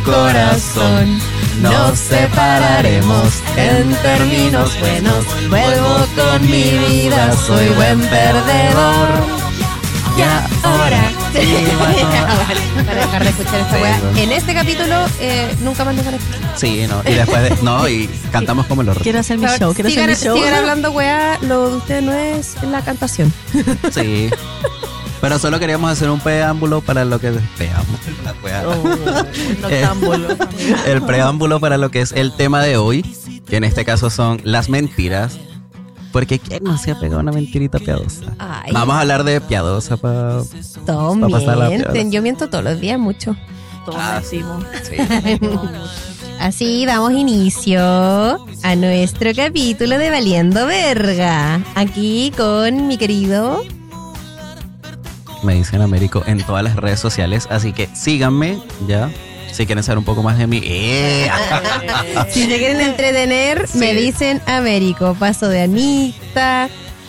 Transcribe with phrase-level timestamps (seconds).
[0.00, 1.18] corazón.
[1.60, 5.24] Nos separaremos en términos buenos.
[5.48, 9.08] Vuelvo con mi vida, soy buen perdedor.
[10.16, 11.10] Ya ahora.
[12.86, 14.00] Para dejar de escuchar esta weá.
[14.16, 16.18] En este capítulo, eh, nunca más escuchar.
[16.56, 17.00] Sí, no.
[17.10, 20.30] Y después de, no, y cantamos como los Quiero hacer mi show, quiero sigan, hacer
[20.30, 20.36] mi show.
[20.36, 23.32] sigan hablando weá, lo de ustedes no es la cantación.
[23.90, 24.30] Sí.
[25.22, 28.68] Pero solo queríamos hacer un preámbulo para lo que preámbulo, la.
[28.68, 30.28] Oh, noctámbulo.
[30.86, 33.02] el preámbulo para lo que es el tema de hoy,
[33.46, 35.38] que en este caso son las mentiras.
[36.10, 38.34] Porque ¿quién no se ha pegado una mentirita piadosa?
[38.40, 40.42] Ay, Vamos a hablar de piadosa para...
[40.84, 42.02] pa' pasar la piola.
[42.10, 43.36] Yo miento todos los días mucho.
[43.86, 44.64] Todos Ah, decimos.
[44.82, 44.96] Sí.
[46.40, 51.62] Así damos inicio a nuestro capítulo de Valiendo Verga.
[51.76, 53.62] Aquí con mi querido.
[55.42, 59.10] Me dicen Américo en todas las redes sociales, así que síganme ya.
[59.52, 60.60] Si quieren saber un poco más de mí.
[60.64, 61.28] ¡Eh!
[62.32, 65.14] Si se quieren entretener, me dicen Américo.
[65.18, 66.68] Paso de Anita,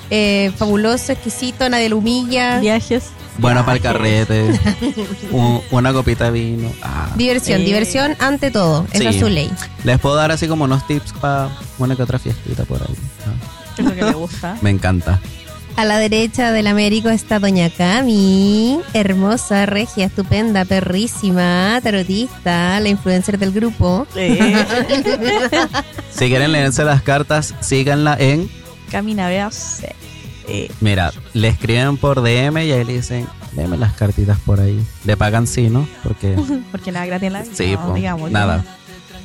[0.10, 2.60] eh, fabuloso, exquisito, nadie lo humilla.
[2.60, 3.06] Viajes.
[3.38, 4.60] Bueno para el carrete.
[5.32, 6.72] un- una copita de vino.
[6.82, 7.10] Ah.
[7.16, 7.66] Diversión, Eh.
[7.66, 8.86] diversión ante todo.
[8.92, 9.16] Esa Sí.
[9.18, 9.50] es su ley.
[9.86, 12.96] Les puedo dar así como unos tips para una que otra fiestita por ahí.
[13.26, 14.58] Ah, es lo que le gusta.
[14.62, 15.20] Me encanta.
[15.76, 23.40] A la derecha del Américo está Doña Cami, hermosa, regia, estupenda, perrísima, tarotista, la influencer
[23.40, 24.06] del grupo.
[24.16, 24.38] Eh,
[26.12, 28.50] Si quieren leerse las cartas, síganla en.
[28.92, 29.84] Camina, veas.
[30.48, 34.80] Eh, Mira, le escriben por DM y ahí le dicen, déme las cartitas por ahí.
[35.06, 35.88] Le pagan sí, ¿no?
[36.04, 36.36] Porque.
[36.72, 37.52] porque nada gratis en la vida.
[37.56, 38.64] Sí, no, po, digamos, nada.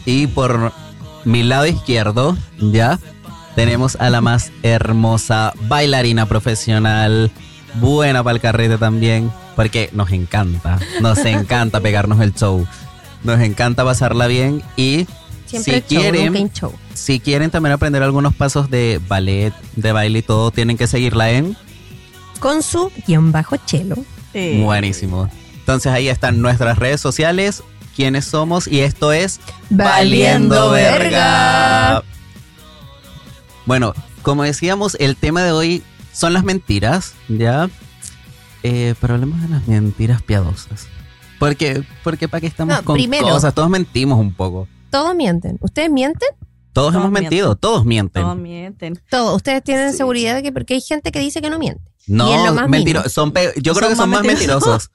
[0.06, 0.72] Y por
[1.24, 2.98] mi lado izquierdo, ya,
[3.54, 7.30] tenemos a la más hermosa bailarina profesional,
[7.74, 12.66] buena para el carrete también, porque nos encanta, nos encanta pegarnos el show,
[13.24, 15.06] nos encanta pasarla bien y
[15.46, 16.72] Siempre si show, quieren, show.
[16.92, 21.30] si quieren también aprender algunos pasos de ballet, de baile y todo, tienen que seguirla
[21.30, 21.56] en
[22.38, 23.96] Con su guion bajo chelo.
[24.34, 25.28] Buenísimo.
[25.58, 27.62] Entonces ahí están nuestras redes sociales,
[27.96, 32.02] quiénes somos y esto es Valiendo Verga.
[33.68, 33.92] Bueno,
[34.22, 35.82] como decíamos, el tema de hoy
[36.14, 37.68] son las mentiras, ¿ya?
[38.62, 40.86] Eh, pero hablemos de las mentiras piadosas.
[41.38, 44.66] Porque, porque para qué estamos No, con primero- cosas, todos mentimos un poco.
[44.90, 45.58] Todos mienten.
[45.60, 46.30] ¿Ustedes mienten?
[46.72, 47.22] Todos, Todos hemos mienten.
[47.24, 48.22] mentido, todos mienten.
[48.22, 48.98] Todos mienten.
[49.10, 49.36] Todos.
[49.36, 49.98] Ustedes tienen Sí.
[49.98, 51.82] seguridad de que porque hay gente que dice que no miente.
[52.06, 53.10] no, lo más mentiro- mínimo.
[53.10, 54.90] son pe- yo creo Son que son más más mentirosos.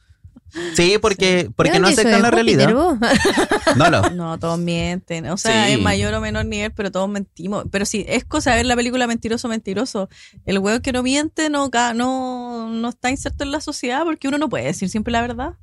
[0.75, 2.71] Sí, porque, porque ¿De no aceptan la realidad.
[3.75, 4.09] No, no.
[4.11, 5.25] No, todos mienten.
[5.27, 5.73] O sea, Sí.
[5.73, 7.65] en mayor o menor nivel, pero todos mentimos.
[7.71, 10.09] Pero sí, es cosa de ver la película Mentiroso, Mentiroso.
[10.45, 14.37] El huevo que no miente no, no, no está inserto en la sociedad porque uno
[14.37, 15.53] no puede decir siempre la verdad.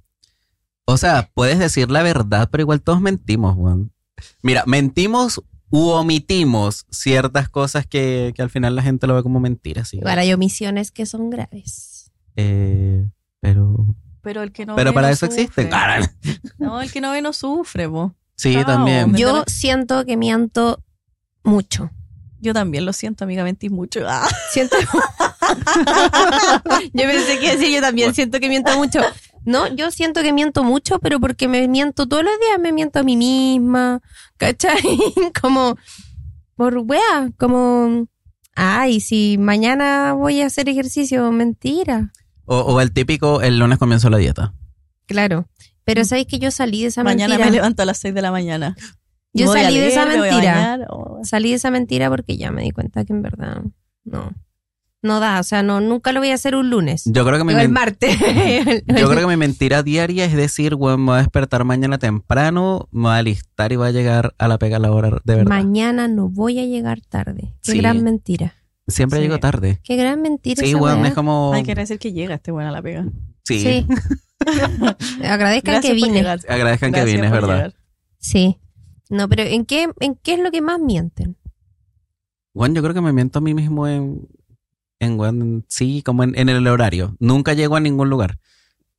[0.86, 3.92] O sea, puedes decir la verdad, pero igual todos mentimos, Juan.
[4.42, 5.40] Mira, mentimos
[5.70, 9.90] u omitimos ciertas cosas que, que al final la gente lo ve como mentiras.
[9.90, 9.98] ¿sí?
[9.98, 12.10] Igual hay omisiones que son graves.
[12.34, 13.08] Eh,
[13.38, 15.42] pero, Pero el que no pero ve para no eso sufre.
[15.42, 15.70] existen.
[16.58, 18.14] No, el que no ve no sufre, po.
[18.36, 18.64] Sí, Chao.
[18.64, 19.14] también.
[19.14, 20.82] Yo siento que miento
[21.42, 21.90] mucho.
[22.42, 24.00] Yo también lo siento, amiga, mentís mucho.
[24.08, 24.26] Ah.
[24.50, 24.76] Siento.
[26.92, 29.00] yo pensé que decir yo también siento que miento mucho.
[29.44, 33.00] No, yo siento que miento mucho, pero porque me miento todos los días, me miento
[33.00, 34.00] a mí misma,
[34.36, 34.80] ¿cachai?
[35.40, 35.76] Como,
[36.56, 38.06] por wea, como,
[38.54, 42.12] ay, si mañana voy a hacer ejercicio, mentira.
[42.52, 44.52] O, o el típico, el lunes comienzo la dieta.
[45.06, 45.46] Claro,
[45.84, 47.46] pero sabéis que yo salí de esa Mañana mentira.
[47.46, 48.74] me levanto a las 6 de la mañana.
[49.32, 50.30] Yo Voy salí de esa mentira.
[50.36, 51.20] bañar, oh.
[51.22, 53.62] Salí de esa mentira porque ya me di cuenta que en verdad
[54.04, 54.32] no.
[55.02, 57.04] No da, o sea, no, nunca lo voy a hacer un lunes.
[57.06, 58.18] Yo creo que mi, o el martes.
[58.88, 62.88] yo creo que mi mentira diaria es decir, bueno, me voy a despertar mañana temprano,
[62.90, 65.36] me voy a alistar y voy a llegar a la pega a la hora de
[65.36, 65.48] verdad.
[65.48, 67.54] Mañana no voy a llegar tarde.
[67.62, 67.78] Qué Sí.
[67.78, 68.54] gran mentira.
[68.90, 69.24] Siempre Sí.
[69.24, 69.80] llego tarde.
[69.84, 70.64] Qué gran mentira.
[70.64, 71.52] Sí, weón, es como...
[71.54, 73.06] Hay que agradecer que llega este buena la pega.
[73.44, 73.86] Sí, Sí.
[75.24, 76.20] Agradezcan Gracias que vine.
[76.20, 77.56] agradezcan que vienes, por ¿verdad?
[77.56, 77.74] llegar.
[78.18, 78.58] Sí.
[79.08, 81.36] No, pero ¿en qué, ¿en qué es lo que más mienten?
[82.54, 84.28] Bueno, yo creo que me miento a mí mismo en,
[84.98, 87.16] en, weón, sí, como en, en el horario.
[87.18, 88.38] Nunca llego a ningún lugar.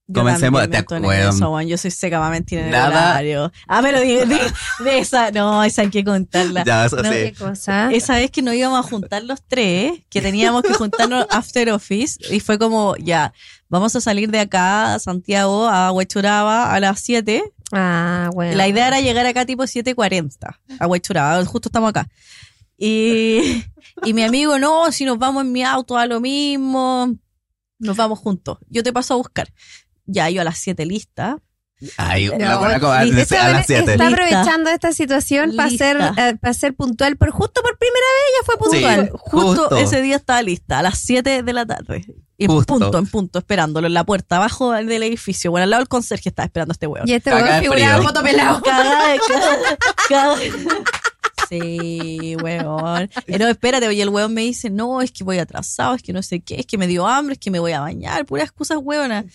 [0.07, 1.67] Yo Comencemos, te acuerdas.
[1.69, 3.51] Yo soy seca para mentir en el horario.
[3.67, 4.53] Ah, pero de, de-
[4.83, 6.63] de esa, no, esa hay que contarla.
[6.65, 7.09] Ya, eso No, sí.
[7.09, 7.89] ¿Qué cosa?
[7.93, 12.17] Esa vez que nos íbamos a juntar los tres, que teníamos que juntarnos after office,
[12.29, 13.31] y fue como, ya,
[13.69, 17.43] vamos a salir de acá a Santiago, a Huechuraba, a las 7.
[17.71, 18.57] Ah, bueno.
[18.57, 22.09] La idea era llegar acá tipo 7.40, a Huechuraba, justo estamos acá.
[22.77, 23.63] Y,
[24.03, 27.15] y mi amigo, no, si nos vamos en mi auto a lo mismo.
[27.79, 28.57] nos vamos juntos.
[28.69, 29.47] Yo te paso a buscar.
[30.11, 31.37] Ya, yo a las 7 lista.
[31.97, 33.35] Ay, No, la buena como a listo.
[33.39, 33.93] a las 7.
[33.93, 34.23] Está Lista.
[34.23, 38.45] aprovechando esta situación para ser, eh, para ser puntual, pero justo por primera vez ella
[38.45, 39.05] fue puntual.
[39.05, 39.17] Sí.
[39.31, 39.77] Justo, Justo.
[39.77, 42.05] ese día estaba lista, a las 7 de la tarde.
[42.37, 42.77] Y en Justo.
[42.77, 45.49] punto, en punto, esperándolo en la puerta, abajo del edificio.
[45.51, 47.07] Bueno, al lado del conserje estaba esperando a este weón.
[47.07, 48.03] Y este de figuraba frío.
[48.07, 48.61] fotopelado.
[48.61, 49.77] Cagada de- cagada-
[50.07, 50.35] cagada.
[51.51, 53.09] Sí, weón.
[53.27, 56.13] Eh, No, espérate, oye, el weón me dice, no, es que voy atrasado, es que
[56.13, 58.45] no sé qué, es que me dio hambre, es que me voy a bañar, puras
[58.45, 59.25] excusas weonas.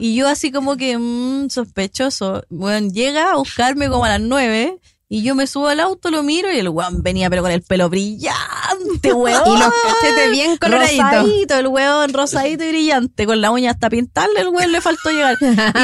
[0.00, 2.44] Y yo así como que, mmm, sospechoso.
[2.48, 4.78] Weón, llega a buscarme como a las nueve
[5.08, 7.62] y yo me subo al auto, lo miro y el weón venía pero con el
[7.62, 9.42] pelo brillante, weón.
[9.46, 11.04] Y los cachetes bien coloraditos.
[11.12, 15.10] Rosadito, el weón rosadito y brillante, con la uña hasta pintarle, el weón le faltó
[15.10, 15.36] llegar.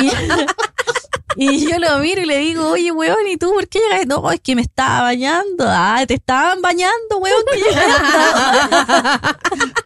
[0.02, 0.10] Y,
[1.36, 4.06] y yo lo miro y le digo, oye, weón, ¿y tú por qué llegaste?
[4.06, 5.64] No, es que me estaba bañando.
[5.66, 8.18] Ah, te estaban bañando, weón, que llegaste.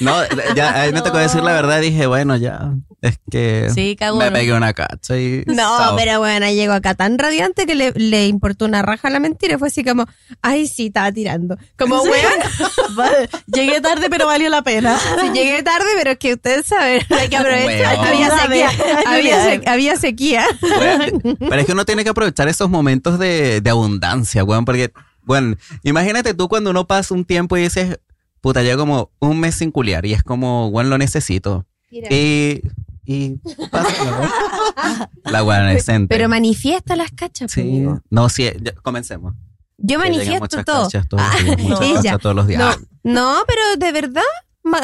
[0.00, 0.14] No,
[0.54, 1.80] ya ahí me tocó decir la verdad.
[1.80, 2.72] Dije, bueno, ya.
[3.02, 4.18] Es que Sí, cagón.
[4.18, 5.42] me pegué una cacha y.
[5.46, 5.96] No, chao.
[5.96, 9.58] pero bueno, llegó acá tan radiante que le, le importó una raja la mentira.
[9.58, 10.06] Fue así como,
[10.42, 11.56] ay, sí, estaba tirando.
[11.78, 12.08] Como, Sí.
[12.10, 12.40] weón,
[12.96, 14.98] Vale, Llegué tarde, pero valió la pena.
[15.20, 17.96] sí, llegué tarde, pero es que ustedes saben, hay que aprovechar.
[17.98, 18.70] Había sequía.
[19.06, 19.60] Había, ay.
[19.62, 20.44] se- había sequía.
[20.62, 24.92] Weón, Pero es que uno tiene que aprovechar esos momentos de, de abundancia, weón, porque,
[25.22, 27.98] bueno, imagínate tú cuando uno pasa un tiempo y dices,
[28.40, 31.66] puta, llevo como un mes sin culiar y es como, weón, lo necesito.
[31.90, 32.60] Y,
[33.04, 33.36] y
[33.70, 35.08] pasa, weón.
[35.24, 35.42] La
[35.72, 36.14] decente.
[36.14, 38.00] Pero manifiesta las cachas, Sí, amigo.
[38.10, 39.34] no, sí, ya- comencemos.
[39.78, 40.84] Yo Que manifiesto todo.
[40.84, 42.60] cachas todos Ah, días, cachas todos los días.
[43.02, 44.22] No, no, pero de verdad,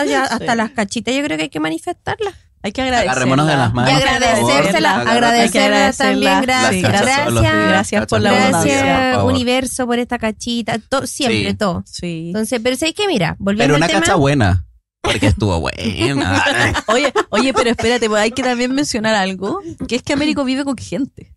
[0.04, 0.12] Sí.
[0.14, 2.34] hasta las cachitas yo creo que hay que manifestarlas.
[2.64, 3.10] Hay que agradecer.
[3.10, 3.90] Agarrémonos de las manos.
[3.90, 4.22] Y por favor.
[4.22, 6.40] agradecérsela, agradecerla también, agradecerla.
[6.42, 6.92] gracias.
[6.92, 7.68] Gracias.
[7.68, 10.78] Gracias por la por universo, por esta cachita.
[10.78, 11.54] to- siempre, Sí.
[11.56, 11.82] todo.
[11.86, 12.24] Sí.
[12.28, 14.00] Entonces, pero sé que mira, volviendo Pero una al tema.
[14.02, 14.64] cacha buena,
[15.00, 16.44] porque estuvo buena.
[16.86, 20.64] Oye, oye, pero espérate, pues hay que también mencionar algo, que es que Américo vive
[20.64, 21.34] con gente.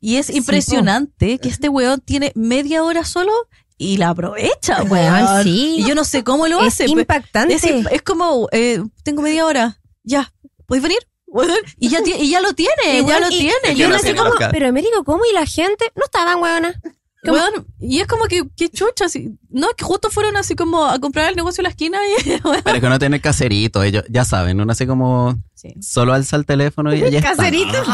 [0.00, 3.32] Y es Sí, impresionante que este weón tiene media hora solo
[3.76, 5.42] y la aprovecha, Weón, weón.
[5.42, 5.76] sí.
[5.78, 6.84] Y yo no sé cómo lo es hace.
[6.84, 7.00] pues.
[7.00, 7.54] impactante.
[7.54, 10.32] Es, es como, eh, tengo media hora, ya,
[10.70, 10.98] ¿puedes venir?
[11.26, 13.72] Weón, Y ya, y ya lo tiene, ya Igual, lo y- tiene.
[13.72, 15.20] Y Yo uno no sé ca- pero Américo, ¿cómo?
[15.30, 16.80] Y la gente no estaban huevona.
[17.24, 17.34] ¿Cómo?
[17.36, 19.28] Weón, y es como que, qué chucha, así.
[19.50, 22.30] No, es que justo fueron así como a comprar el negocio en la esquina y,
[22.44, 22.62] weón.
[22.64, 25.74] Pero es que uno tiene caserito, ellos ya saben, uno así como Sí.
[25.82, 27.36] solo alza el teléfono y ya está.
[27.36, 27.84] Caserito.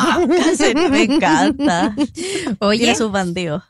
[0.90, 1.94] Me encanta.
[2.60, 3.62] Oye, sus bandeos.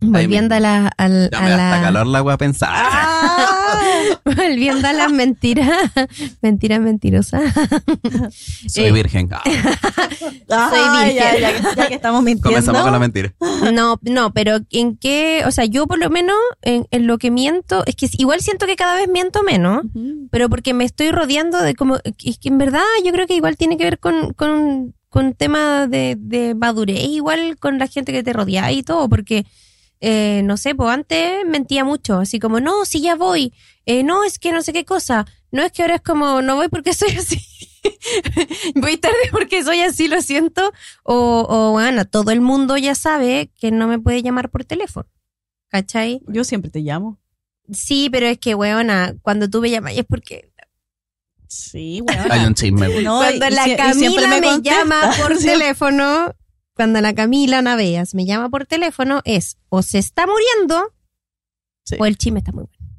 [0.00, 2.74] volviendo a la, al- Ya a me da hasta la- calor la voy a pensar.
[4.24, 5.90] Volviendo a las mentiras,
[6.42, 7.52] mentiras mentirosas.
[8.68, 9.28] Soy eh, virgen.
[10.48, 11.40] Ah, Ay, virgen.
[11.40, 12.50] ya, ya, ya que estamos mintiendo.
[12.50, 13.34] comenzamos con la mentira.
[13.72, 17.30] No, no, pero en qué, o sea, yo por lo menos en, en lo que
[17.30, 19.84] miento, es que igual siento que cada vez miento menos,
[20.30, 23.56] pero porque me estoy rodeando de como, es que en verdad yo creo que igual
[23.56, 28.22] tiene que ver con, con, con tema de, de madurez, igual con la gente que
[28.22, 29.46] te rodea y todo, porque,
[30.00, 33.52] eh, no sé, pues antes mentía mucho, así como, no, si ya voy,
[33.86, 36.56] eh, no, es que no sé qué cosa, no es que ahora es como, no
[36.56, 37.40] voy porque soy así.
[38.74, 40.72] Voy tarde porque soy así, lo siento.
[41.04, 45.08] O, o bueno, todo el mundo ya sabe que no me puede llamar por teléfono.
[45.68, 46.20] ¿Cachai?
[46.26, 47.20] Yo siempre te llamo.
[47.72, 50.50] Sí, pero es que, weona, cuando tú me llamas es porque
[51.48, 52.32] Sí, weón.
[52.32, 53.04] Hay un chisme, güey.
[53.04, 55.46] No, cuando y la sie- y siempre Camila me, llama por Sí.
[55.46, 56.34] teléfono,
[56.76, 60.92] cuando la Camila Naveas me llama por teléfono, es o se está muriendo
[61.84, 61.96] Sí.
[61.98, 62.92] o el chisme está muy bueno.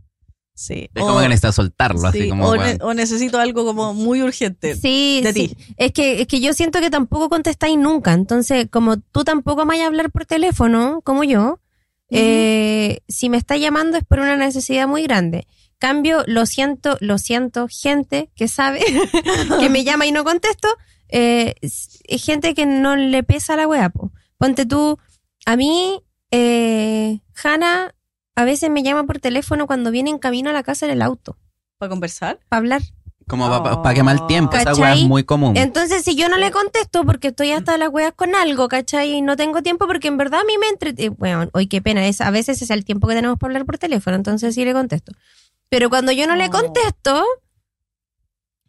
[0.56, 0.90] Sí.
[0.96, 2.64] Es como que necesitas soltarlo, así sí, como, o, weón.
[2.66, 4.76] ne- o necesito algo como muy urgente.
[4.76, 5.48] Sí, de sí.
[5.50, 5.58] ti.
[5.78, 8.14] Es que, es que yo siento que tampoco contestáis nunca.
[8.14, 11.60] Entonces, como tú tampoco me vas a hablar por teléfono, como yo,
[12.10, 15.46] eh, si me está llamando es por una necesidad muy grande.
[15.80, 18.80] Cambio, lo siento, lo siento, gente que sabe
[19.60, 20.70] que me llama y no contesto,
[21.10, 24.12] eh, es gente que no le pesa la wea, po.
[24.38, 24.98] Ponte tú,
[25.46, 27.94] a mí, eh, Hanna
[28.36, 31.02] a veces me llama por teléfono cuando viene en camino a la casa en el
[31.02, 31.38] auto,
[31.80, 32.40] ¿Para conversar?
[32.50, 32.82] para hablar.
[33.28, 35.58] Como para quemar el tiempo, esa weá es muy común.
[35.58, 39.16] Entonces, si yo no le contesto porque estoy hasta las weas con algo, ¿cachai?
[39.16, 41.14] Y no tengo tiempo porque en verdad a mí me entretiene.
[41.18, 43.78] Bueno, hoy qué pena, es, a veces es el tiempo que tenemos para hablar por
[43.80, 45.12] teléfono, entonces sí le contesto.
[45.68, 46.52] Pero cuando yo no le Oh.
[46.52, 47.26] contesto,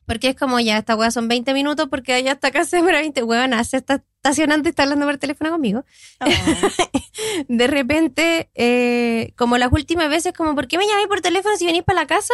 [0.08, 2.98] porque es como ya, esta wea son 20 minutos porque allá hasta acá se demora
[3.00, 5.84] 20, weón, se está estacionando y está hablando por teléfono conmigo.
[7.48, 11.66] De repente, eh, como las últimas veces, como, ¿por qué me llamáis por teléfono si
[11.66, 12.32] venís para la casa?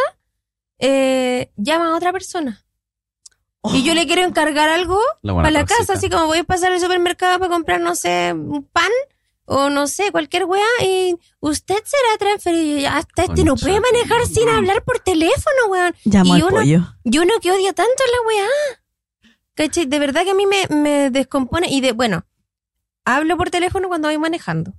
[0.79, 2.63] Eh, llama a otra persona.
[3.73, 6.79] Y yo le quiero encargar algo para la casa, así como voy a pasar al
[6.79, 8.91] supermercado para comprar, no sé, un pan,
[9.45, 12.79] o no sé, cualquier weá, y usted será transferido.
[12.79, 15.93] Y Hasta este no puede manejar sin hablar por teléfono, weón.
[16.05, 16.81] Llamo Y al uno- pollo.
[17.03, 18.47] Y uno que odia tanto la weá.
[19.55, 19.85] ¿Cachai?
[19.85, 21.67] De verdad que a mí me, me descompone.
[21.69, 22.25] Y de, bueno,
[23.05, 24.73] hablo por teléfono cuando voy manejando.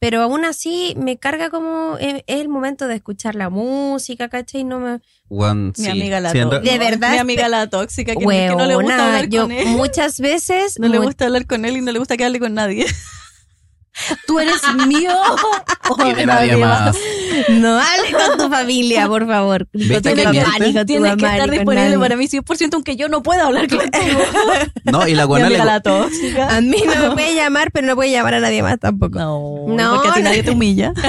[0.00, 4.64] Pero aún así me carga como es, es el momento de escuchar la música, ¿cachai?
[4.64, 5.00] No me...
[5.30, 5.88] Mi sí.
[5.88, 6.58] amiga la tóxica.
[6.60, 8.24] De verdad, Mi amiga la tóxica, que,
[8.56, 9.66] no le gusta hablar yo con él.
[9.68, 10.74] muchas veces...
[10.80, 12.86] No le gusta hablar con él y no le gusta que hable con nadie.
[14.26, 15.10] Tú eres mío.
[15.90, 16.96] o Y de nadie más.
[17.50, 19.66] No hable con tu familia, por favor.
[19.70, 20.58] Con ¿Viste tu que papá, miente?
[20.60, 21.98] ni con tu Tienes que mamá, estar ni con disponible nadie.
[21.98, 24.20] para mí 100% aunque yo no pueda hablar contigo.
[24.84, 26.56] No, y la Mi buena le amiga la tóxica.
[26.56, 29.18] A mí no me puede llamar, pero no puede llamar a nadie más tampoco.
[29.18, 30.28] No, No, porque a ti no.
[30.28, 30.92] nadie te humilla.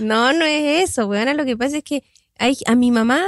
[0.00, 1.34] No, no es eso, weona.
[1.34, 2.02] Lo que pasa es que
[2.38, 3.20] hay, a mi mamá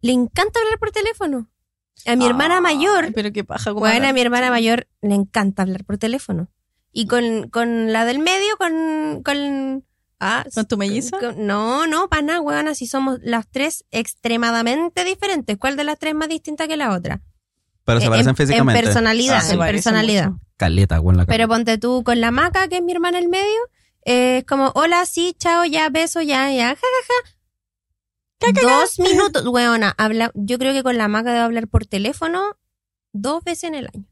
[0.00, 1.48] le encanta hablar por teléfono.
[2.06, 3.70] A mi hermana Ay, mayor, Pero qué paja.
[3.70, 6.48] ¿cómo bueno, a mi hermana mayor le encanta hablar por teléfono.
[6.92, 9.22] Y con, con la del medio, con...
[9.22, 9.84] con
[10.20, 11.18] ah, ¿Con tu melliza?
[11.18, 15.56] con- no, no, para nada, weona, si somos las tres extremadamente diferentes.
[15.58, 17.20] ¿Cuál de las tres es más distinta que la otra?
[17.84, 18.82] Pero se En- parecen en, físicamente.
[18.82, 20.30] personalidad, Ah, en parecen personalidad.
[20.30, 20.44] mucho.
[20.56, 23.60] Caleta, weón, la Pero ponte tú con la maca, que es mi hermana el medio,
[24.04, 27.24] eh, es como, hola, sí, chao, ya, beso, ya, ya, ja, ja,
[28.40, 28.52] ja.
[28.62, 32.56] Dos minutos, weona, habla, yo creo que con la maca debo hablar por teléfono
[33.12, 34.04] dos veces en el año.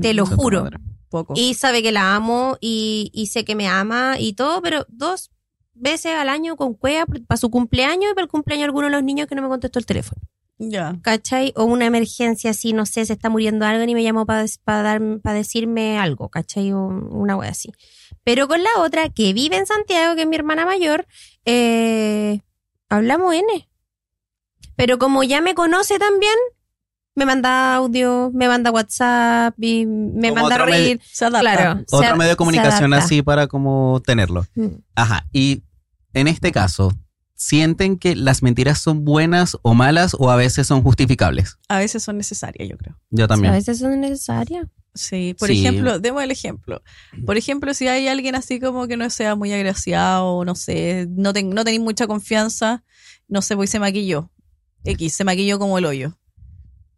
[0.00, 0.62] Te lo juro.
[0.64, 0.78] madre.
[1.10, 1.34] Poco.
[1.36, 5.30] Y sabe que la amo y, y sé que me ama y todo, pero dos
[5.74, 8.92] veces al año con cueva para su cumpleaños y para el cumpleaños de alguno de
[8.92, 10.20] los niños que no me contestó el teléfono.
[10.62, 10.98] Ya.
[11.00, 11.54] ¿cachai?
[11.56, 15.00] O una emergencia así, no sé, se está muriendo algo y me llamó para dar,
[15.22, 16.70] para decirme algo, ¿cachai?
[16.72, 17.72] O una wea así.
[18.24, 21.06] Pero con la otra, que vive en Santiago, que es mi hermana mayor,
[21.46, 22.42] eh,
[22.90, 23.68] hablamos N.
[24.76, 26.36] Pero como ya me conoce también,
[27.20, 31.00] me manda audio, me manda WhatsApp y me Como manda a reír.
[31.04, 31.40] Se adapta.
[31.56, 31.80] Claro.
[31.92, 34.46] Otro se- medio de comunicación así para como tenerlo.
[34.54, 34.66] Mm.
[34.94, 35.26] Ajá.
[35.32, 35.62] Y
[36.14, 36.92] en este caso,
[37.34, 41.58] ¿sienten que las mentiras son buenas o malas o a veces son justificables?
[41.68, 42.98] A veces son necesarias, yo creo.
[43.10, 43.52] Yo A también.
[43.52, 44.66] veces son necesarias.
[44.94, 45.60] Sí, por Sí.
[45.60, 46.82] ejemplo, demos el ejemplo.
[47.24, 51.32] Por ejemplo, si hay alguien así como que no sea muy agraciado, no sé, no,
[51.32, 52.82] ten- no tenéis mucha confianza,
[53.28, 54.30] no sé, pues se maquilló.
[54.82, 56.16] X, se maquilló como el hoyo.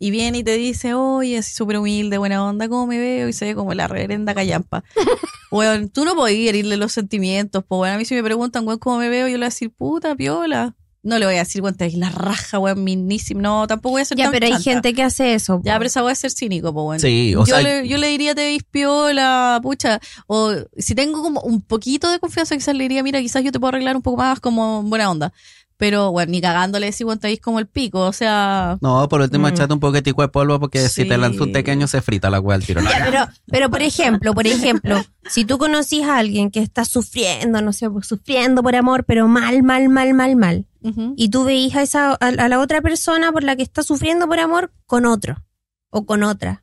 [0.04, 3.28] Y viene y te dice, oye, así súper humilde, buena onda, ¿cómo me veo?
[3.28, 4.82] Y se ve como la reverenda callampa.
[5.52, 8.78] Bueno, tú no podés herirle los sentimientos, pues bueno, a mí si me preguntan, weón,
[8.78, 9.26] ¿cómo me veo?
[9.28, 10.74] Yo le voy a decir, puta, piola.
[11.02, 13.42] No le voy a decir, weón, te la raja, weón, minísimo.
[13.42, 14.70] No, tampoco voy a ser Ya, tan pero hay chanta.
[14.70, 15.60] gente que hace eso.
[15.62, 17.00] Ya, pero esa voy a ser cínico, pues bueno.
[17.00, 20.00] Sí, o yo, sea, le, yo le diría, te veis piola, pucha.
[20.26, 23.60] O si tengo como un poquito de confianza, quizás le diría, mira, quizás yo te
[23.60, 25.34] puedo arreglar un poco más como buena onda.
[25.82, 28.02] Pero bueno, ni cagándole te veis como el pico.
[28.06, 29.50] O sea, no, por último, Mm.
[29.50, 32.54] echate un poquitico de polvo porque si te lanza un pequeño se frita la wea
[32.54, 32.80] al tiro.
[32.82, 37.60] Ya, pero, pero por ejemplo, por ejemplo, si tú conocís a alguien que está sufriendo,
[37.62, 41.14] no sé, pues, sufriendo por amor, pero mal, mal, mal, mal, mal, ujú.
[41.16, 44.28] y tú veís a esa, a, a la otra persona por la que está sufriendo
[44.28, 45.42] por amor con otro
[45.90, 46.62] o con otra.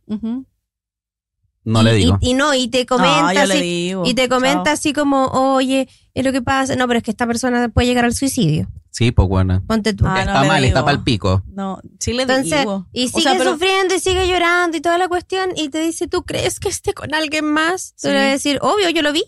[1.65, 2.17] No Y- le digo.
[2.21, 4.03] Y, y no, y te comenta No, así, digo.
[4.05, 4.73] y te comenta Chao.
[4.73, 5.87] así como, oye,
[6.19, 6.75] es lo que pasa.
[6.75, 8.67] No, pero es que esta persona puede llegar al suicidio.
[8.91, 9.63] Sí, pues bueno.
[9.67, 10.05] Ponte tú.
[10.07, 11.43] Ah, no está mal, está el pico.
[11.47, 12.87] No, sí le Entonces, digo.
[12.91, 15.79] y O sigue sea, pero- sufriendo y sigue llorando y toda la cuestión, y te
[15.79, 17.91] dice, ¿tú crees que esté con alguien más?
[18.01, 18.07] Tú Sí.
[18.09, 19.23] le vas a decir, obvio, yo lo vi.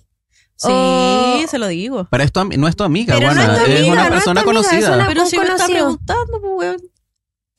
[0.57, 2.07] Sí, se lo digo.
[2.11, 3.53] Pero es tu am- no es tu amiga, Pero no buena.
[3.57, 4.95] es tu es amiga, una no es persona tu amiga, es conocida.
[4.95, 6.77] una- Pero si me está preguntando, pues, weón.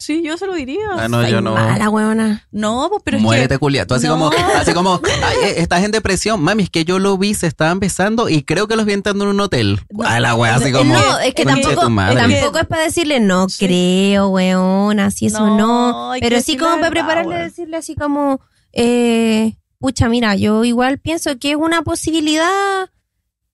[0.02, 0.80] Sí, yo se lo diría.
[0.98, 1.54] Ah, no, yo no.
[1.54, 2.46] Mala, weona.
[2.50, 3.58] No, pues, pero es Muérete, que...
[3.58, 3.86] culia.
[3.86, 4.14] Tú así No.
[4.14, 6.42] como, así como, "Ay, eh, estás en depresión.
[6.42, 9.24] Mami, es que yo lo vi, se estaban besando y creo que los vi entrando
[9.24, 9.80] en un hotel.
[9.90, 10.04] No.
[10.04, 10.92] a la wea, así como.
[10.94, 12.16] no, es que "Conche tampoco, tu madre".
[12.16, 13.66] tampoco es para decirle, no Sí.
[13.66, 17.48] creo, weona, así eso No, Pero sí como para prepararle, weón.
[17.48, 18.40] decirle así como,
[18.72, 22.90] eh, pucha, mira, yo igual pienso que es una posibilidad,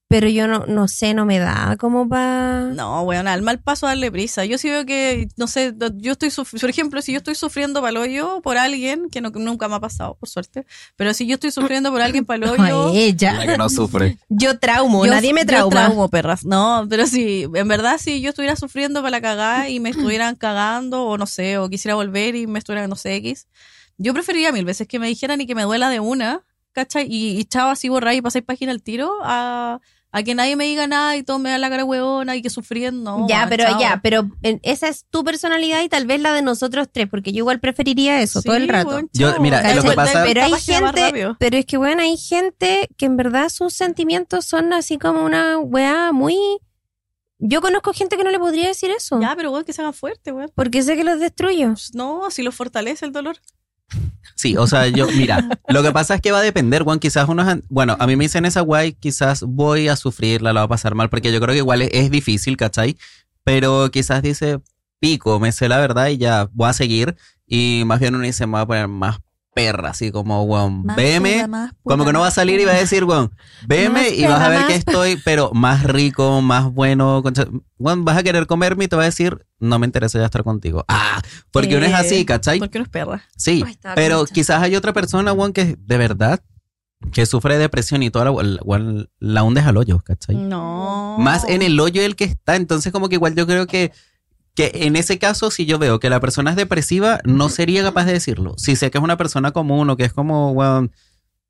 [0.09, 2.61] pero yo no, no sé, no me da como para...
[2.73, 4.43] No, bueno, al mal paso darle prisa.
[4.43, 7.79] Yo sí veo que, no sé, yo estoy, suf- por ejemplo, si yo estoy sufriendo
[7.79, 11.35] para hoyo por alguien, que no, nunca me ha pasado, por suerte, pero si yo
[11.35, 13.33] estoy sufriendo por alguien para el hoyo, ella.
[13.33, 14.17] La que no sufre.
[14.29, 15.69] Yo traumo, yo- nadie me yo trauma.
[15.69, 16.43] traumo, perras.
[16.43, 20.35] No, pero sí, en verdad, si yo estuviera sufriendo para la cagada y me estuvieran
[20.35, 23.47] cagando, o no sé, o quisiera volver y me estuvieran, no sé, X,
[23.99, 27.05] yo preferiría mil veces que me dijeran y que me duela de una, ¿cachai?
[27.07, 29.79] Y, y chao, así borrar y pasáis página al tiro, a,
[30.11, 32.49] a que nadie me diga nada y todo me da la cara huevona y que
[32.49, 33.19] sufriendo.
[33.19, 33.79] no, ya, pero chao.
[33.79, 37.31] ya, pero en- esa es tu personalidad y tal vez la de nosotros tres, porque
[37.31, 39.01] yo igual preferiría eso todo el rato.
[39.13, 43.05] Yo, mira, lo que pasa- pero hay gente, pero es que bueno, hay gente que
[43.05, 46.35] en verdad sus sentimientos son así como una weá muy...
[47.41, 49.93] Yo conozco gente que no le podría decir eso, Ya, pero weón, que se hagan
[49.93, 50.51] fuerte, weón.
[50.55, 51.73] porque sé que los destruyo.
[51.93, 53.37] No, si lo fortalece el dolor.
[54.35, 57.27] Sí, o sea, yo, mira, lo que pasa es que va a depender, Juan, quizás
[57.27, 60.69] unos, bueno, a mí me dicen esa guay, quizás voy a sufrirla, la va a
[60.69, 62.97] pasar mal, porque yo creo que igual es, es difícil, ¿cachai?
[63.43, 64.61] Pero quizás dice,
[64.99, 68.45] pico, me sé la verdad y ya voy a seguir, y más bien uno dice,
[68.45, 69.19] me voy a poner más
[69.53, 72.71] perra, así como, weón, Más veme, más como que no va a salir y va
[72.71, 73.31] a decir, weón,
[73.67, 78.17] veme y vas a ver que estoy, pero más rico, más bueno, concha- weón, vas
[78.17, 80.85] a querer comerme y te va a decir, no me interesa ya estar contigo.
[80.87, 82.59] Ah, porque uno es Eh, así, ¿cachai?
[82.59, 83.23] Porque uno es perra.
[83.35, 84.33] Sí, Ay, pero concha.
[84.33, 86.39] quizás hay otra persona, Juan, que de verdad
[87.11, 90.35] que sufre de depresión y toda la, la, la- la hundes al hoyo, ¿cachai?
[90.35, 91.17] No.
[91.19, 92.55] Más en el hoyo el que está.
[92.55, 93.91] Entonces, como que igual yo creo que,
[94.59, 98.03] que en ese caso, si yo veo que la persona es depresiva, no sería capaz
[98.05, 98.55] de decirlo.
[98.57, 100.91] Si sé que es una persona común o que es como, Juan,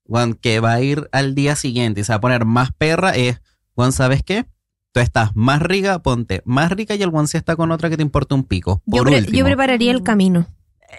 [0.06, 3.16] Juan, que va a ir al día siguiente y se va a poner más perra,
[3.16, 3.42] es,
[3.74, 4.46] Juan, ¿sabes qué?
[4.92, 7.98] Tú estás más rica, ponte más rica y el Juan si está con otra que
[7.98, 8.82] te importa un pico.
[8.86, 9.38] Yo, Por pre- último.
[9.39, 10.46] yo prepararía el camino.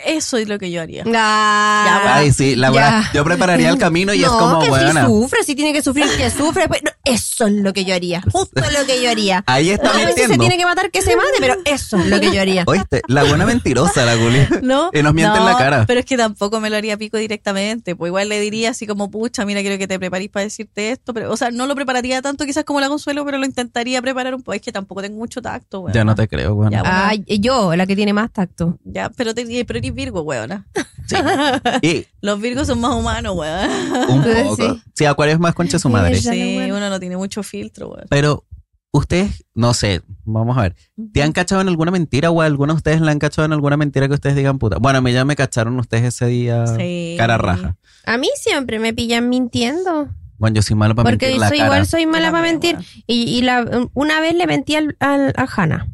[0.07, 1.05] Eso es lo que yo haría.
[1.15, 2.73] Ah, Ay, sí, la Ya.
[2.73, 5.03] verdad, yo prepararía el camino y es como, que buena.
[5.03, 6.69] si sufre, si tiene que sufrir, que sufre.
[6.69, 8.23] pues, no, eso es lo que yo haría.
[8.33, 9.43] Justo lo que yo haría.
[9.47, 12.21] Ahí está No, si se tiene que matar, que se mate, pero eso es lo
[12.21, 12.65] que yo haría.
[12.67, 14.47] Oíste, la buena mentirosa, la Guli.
[14.63, 14.91] ¿No?
[15.01, 15.85] Y nos miente en la cara.
[15.87, 17.95] Pero es que tampoco me lo haría pico directamente.
[17.97, 21.13] Pues igual le diría así como, pucha, mira, quiero que te preparís para decirte esto.
[21.15, 24.35] Pero, o sea, no lo prepararía tanto quizás como la consuelo, pero lo intentaría preparar
[24.35, 24.55] un poco.
[24.55, 25.93] Es que tampoco tengo mucho tacto, weón.
[25.95, 26.71] Ya no te creo, bueno.
[26.71, 26.97] Ya, bueno.
[26.99, 28.79] Ay, yo, la que tiene más tacto.
[28.85, 30.67] Ya, pero, te, pero eres Virgo, weona.
[31.83, 33.71] Y Los Virgos son más humanos, weón.
[34.11, 34.31] un Sí.
[34.45, 34.79] poco.
[34.95, 36.15] Sí, Acuario es más concha su madre.
[36.17, 36.77] Sí, bueno.
[36.77, 38.07] uno no tiene mucho filtro, weón.
[38.09, 38.45] Pero
[38.93, 40.77] ustedes, no sé, vamos a ver.
[41.13, 43.77] ¿Te han cachado en alguna mentira o algunos de ustedes le han cachado en alguna
[43.77, 44.79] mentira que ustedes digan puta?
[44.79, 47.17] Bueno, a mí ya me cacharon ustedes ese día Sí.
[47.19, 47.77] cara raja.
[48.07, 50.09] A mí siempre me pillan mintiendo.
[50.39, 51.67] Bueno, yo soy malo para Porque mentir la soy cara.
[51.69, 52.79] igual soy mala para mentir.
[53.07, 55.89] Y, y la, una vez le mentí al, al, a Hannah,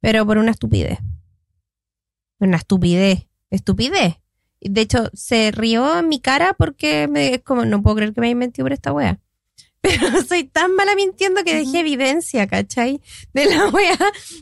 [0.00, 0.98] pero por una estupidez.
[2.38, 3.26] Una estupidez.
[3.50, 4.16] Estupidez.
[4.60, 8.20] De hecho, se rió en mi cara porque me, es como, no puedo creer que
[8.20, 9.20] me haya mentido por esta wea.
[9.80, 13.00] Pero soy tan mala mintiendo que dejé evidencia, ¿cachai?
[13.32, 13.98] De la wea,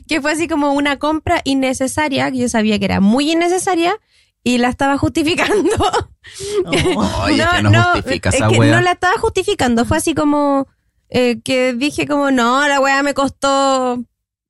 [0.07, 3.99] que fue así como una compra innecesaria, que yo sabía que era muy innecesaria,
[4.45, 5.75] y la estaba justificando.
[6.65, 7.25] Oh.
[7.27, 8.75] Que no, justifica es esa que wea.
[8.75, 10.67] no la estaba justificando, fue así como
[11.09, 14.03] eh, que dije como, no, la weá me costó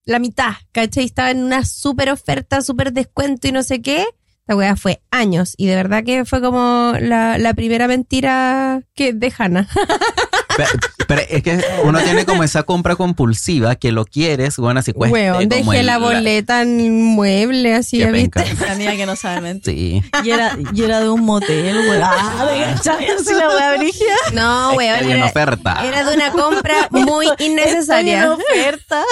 [0.06, 1.06] la mitad, ¿cachai?
[1.06, 4.06] Estaba en una súper oferta, súper descuento y no sé qué.
[4.46, 9.34] La weá fue años y de verdad que fue como la, primera mentira que de
[9.38, 9.70] Hannah.
[10.56, 10.70] Pero,
[11.08, 15.14] pero es que uno tiene como esa compra compulsiva que lo quieres, bueno, así cuesta.
[15.14, 18.44] Weón, dejé la boleta en un mueble así, Qué ¿viste?
[18.68, 19.74] La niña que no sabe mentir.
[20.04, 20.04] Sí.
[20.24, 22.02] Y era, y era de un motel, weón.
[22.04, 22.48] Ah.
[22.80, 24.14] Así la weá brígida.
[24.34, 25.82] No, Es weón, que había una era, oferta.
[25.86, 28.32] era de una compra muy innecesaria.
[28.34, 29.04] oferta.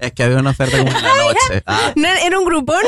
[0.00, 1.62] Es que había una oferta como en la noche.
[1.66, 2.80] Ah, No, era un grupón.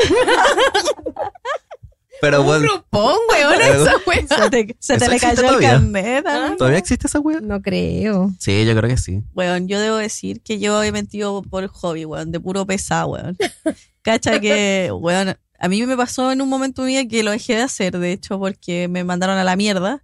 [2.23, 4.27] Pero Un bueno, grupón, weón, esa weá.
[4.43, 5.69] Se te, se te ¿Eso le cayó el todavía?
[5.71, 6.25] carnet.
[6.27, 6.55] ¿ah?
[6.57, 7.41] ¿todavía existe esa wea?
[7.41, 8.31] No creo.
[8.39, 9.21] Sí, yo creo que sí.
[9.35, 13.37] Weón, yo debo decir que yo he mentido por hobby, weón, de puro pesado, weón.
[14.01, 17.31] Cacha que, weón, a mí me pasó en un momento de mi vida que lo
[17.31, 20.01] dejé de hacer, de hecho, porque me mandaron a la mierda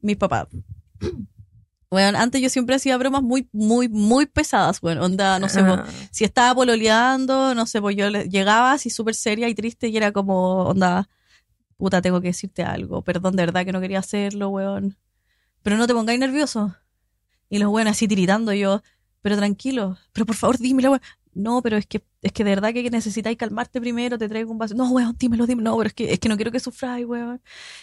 [0.00, 0.48] mis papás.
[1.90, 4.98] Weón, antes yo siempre hacía bromas muy, muy, muy pesadas, weón.
[4.98, 5.86] Onda, no sé, Ah.
[6.10, 9.96] si estaba pololeando, no sé, pues yo le- llegaba así súper seria y triste y
[9.96, 11.08] era como, onda,
[11.78, 14.98] puta, tengo que decirte algo, perdón, de verdad que no quería hacerlo, weón.
[15.62, 16.76] Pero no te pongáis nervioso.
[17.48, 18.82] Y los weones así tiritando yo,
[19.22, 21.02] pero tranquilo, pero por favor dímelo, weón.
[21.34, 24.58] No, pero es que, es que de verdad que necesitáis calmarte primero, te traigo un
[24.58, 24.74] vaso.
[24.74, 25.70] No, weón, dímelo, dímelo.
[25.70, 27.40] No, pero es que, es que no quiero que sufráis, weón.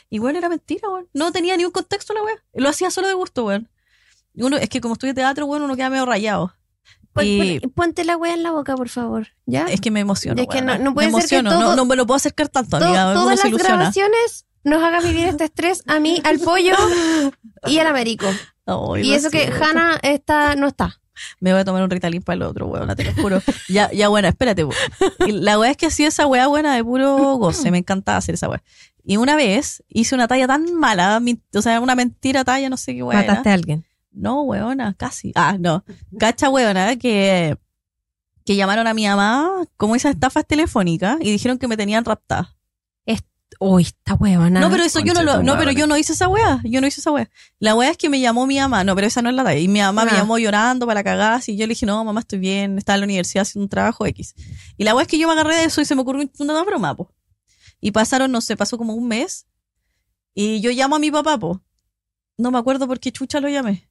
[0.10, 1.08] Y weón, era mentira, weón.
[1.13, 2.39] No tenía ni un contexto la weón.
[2.53, 3.69] Lo hacía solo de gusto, weón.
[4.34, 6.53] Y uno, es que como estudio teatro, weón, uno queda medio rayado.
[7.15, 9.30] Pon- Y- pon- ponte la wea en la boca, por favor.
[9.45, 9.67] ¿Ya?
[9.67, 10.41] Es que me emociono.
[10.41, 10.78] Es que weona.
[10.78, 12.84] no- no puede me ser que todo- no, no me lo puedo acercar tanto, To-
[12.86, 13.13] amiga.
[13.13, 13.75] Todas las ilusiona.
[13.78, 16.75] grabaciones nos hagan vivir este estrés a mí, al pollo
[17.67, 18.28] y al Américo.
[19.01, 19.45] Y eso que.
[19.49, 20.99] Hannah está, no está.
[21.39, 23.41] Me voy a tomar un Ritalin para el otro, weón, te lo juro.
[23.69, 24.65] ya, ya, bueno, espérate.
[25.25, 28.36] Y la weá es que hacía esa weá buena de puro goce, me encantaba hacer
[28.36, 28.62] esa weá.
[29.06, 31.21] Y una vez hice una talla tan mala,
[31.54, 33.19] o sea, una mentira talla, no sé qué weá.
[33.23, 33.28] era.
[33.32, 33.86] Mataste a alguien.
[34.15, 35.32] No, weona, casi.
[35.36, 35.84] Ah, no.
[36.19, 37.58] Cacha, weona, que,
[38.45, 42.51] que llamaron a mi mamá como esas estafas telefónicas y dijeron que me tenían raptada.
[43.60, 44.60] Uy, esta huevona.
[44.60, 46.88] No, pero eso yo no lo, no, pero yo no hice esa weá, yo no
[46.88, 47.30] hice esa weá.
[47.60, 49.60] La weá es que me llamó mi mamá, no, pero esa no es la talla.
[49.60, 50.15] Y mi mamá me Ah.
[50.15, 53.06] llamó llorando para cagar, y yo le dije, no, mamá, estoy bien, estaba en la
[53.06, 54.34] universidad haciendo un trabajo X.
[54.78, 56.63] Y la weá es que yo me agarré de eso y se me ocurrió una
[56.63, 57.13] broma, po.
[57.80, 59.47] Y pasaron, no sé, pasó como un mes,
[60.34, 61.62] y yo llamo a mi papá, po.
[62.38, 63.89] No me acuerdo por qué chucha lo llamé.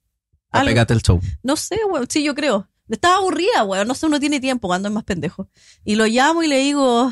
[0.59, 1.19] Algo- Pégate el show.
[1.43, 2.05] no sé, weón.
[2.09, 2.67] Sí, yo creo.
[2.89, 3.87] Estaba aburrida, weón.
[3.87, 5.49] No sé, uno tiene tiempo cuando es más pendejo.
[5.83, 7.11] Y lo llamo y le digo,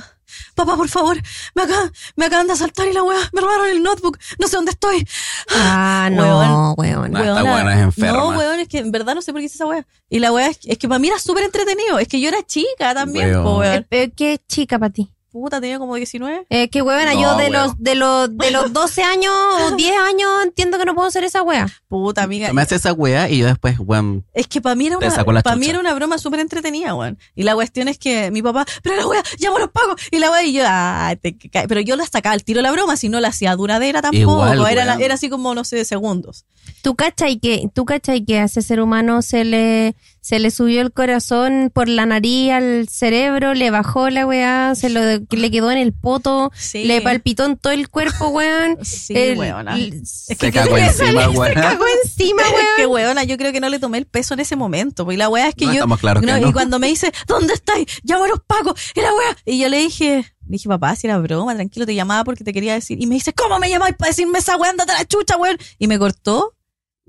[0.55, 1.17] papá, por favor,
[1.55, 4.55] me acaban, me acaban de asaltar y la weá, me robaron el notebook, no sé
[4.55, 5.07] dónde estoy.
[5.49, 7.15] Ah, no, weón.
[7.15, 8.17] Ah, esta Weona, weona es enferma.
[8.17, 9.85] No, weón, es que en verdad no sé por qué hice esa weá.
[10.09, 11.97] Y la weá es, es que para mí era súper entretenido.
[11.97, 13.43] Es que yo era chica también, Weón.
[13.43, 13.87] po, weón.
[13.89, 15.11] ¿Qué chica para ti?
[15.33, 16.45] Puta, tenía como 19.
[16.51, 19.91] Eh, que huevona, No, yo de los, de los, de los 12 años o 10
[19.99, 21.67] años entiendo que no puedo hacer esa wea.
[21.87, 22.49] Puta, amiga.
[22.49, 25.09] Tú me haces esa weá y yo después, weón, Es que para mí era una,
[25.41, 27.17] para mí era una broma súper entretenida, weón.
[27.33, 29.95] Y la cuestión es que mi papá, pero la weá, llamo a los pagos.
[30.11, 32.71] Y la weá, y yo, ah, te ca- pero yo la sacaba al tiro la
[32.71, 34.21] broma, si no la hacía duradera tampoco.
[34.53, 36.45] Igual, era, la- era así como, no sé, de segundos.
[36.83, 40.79] ¿Tú cachai que, tú cachai que a ese ser humano se le, se le subió
[40.79, 45.69] el corazón por la nariz al cerebro, le bajó la weá, se lo, le quedó
[45.69, 46.85] en el poto, Sí.
[46.85, 48.77] le palpitó en todo el cuerpo, weón.
[48.85, 49.75] Sí, El- weona.
[49.75, 51.47] el- Es Se que, cagó le encima, sale- weón.
[51.53, 52.65] Se cagó encima, es weón.
[52.77, 55.03] que, weona, yo creo que no le tomé el peso en ese momento.
[55.03, 55.77] Porque la weá es que No, yo.
[55.79, 56.47] estamos claros que no.
[56.49, 57.85] Y cuando me dice, ¿dónde estáis?
[58.03, 58.79] Llamo a los pagos.
[58.95, 59.37] Y la weá.
[59.45, 60.15] Y yo le dije,
[60.47, 62.97] le dije, papá, si era broma, tranquilo, te llamaba porque te quería decir.
[63.01, 64.69] Y me dice, ¿cómo me llamáis para decirme esa weá?
[64.71, 65.57] Andate a la chucha, weón.
[65.79, 66.53] Y me cortó,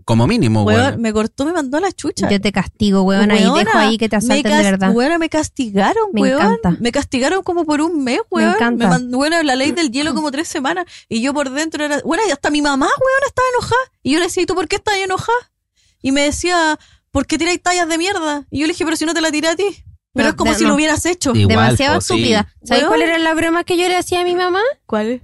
[0.04, 1.00] como mínimo, weón, weón.
[1.00, 2.28] me cortó, me mandó la chucha.
[2.28, 4.92] Yo te castigo, weón, y Weona, dejo ahí que te me asalten de verdad.
[4.94, 6.40] Weona, me castigaron, Me weón.
[6.42, 6.76] encanta.
[6.80, 8.54] Me castigaron como por un mes, Me weón.
[8.54, 8.88] encanta.
[8.88, 10.84] man- bueno, la ley del hielo como tres semanas.
[11.08, 13.80] Y yo por dentro era, bueno, y hasta mi mamá, weón, estaba enojada.
[14.02, 15.38] Y yo le decía, ¿y tú por qué estás enojada?
[16.02, 16.78] Y me decía,
[17.10, 18.44] ¿por qué tiráis tallas de mierda?
[18.50, 19.64] Y yo le dije, pero si no te la tiré a ti.
[20.12, 20.68] Pero No, es como si no.
[20.70, 21.30] lo hubieras hecho.
[21.34, 22.12] Igual, Demasiado sí.
[22.14, 22.52] estúpida.
[22.62, 22.88] ¿Sabes Weón.
[22.90, 24.60] cuál era la broma que yo le hacía a mi mamá?
[24.86, 25.22] ¿Cuál?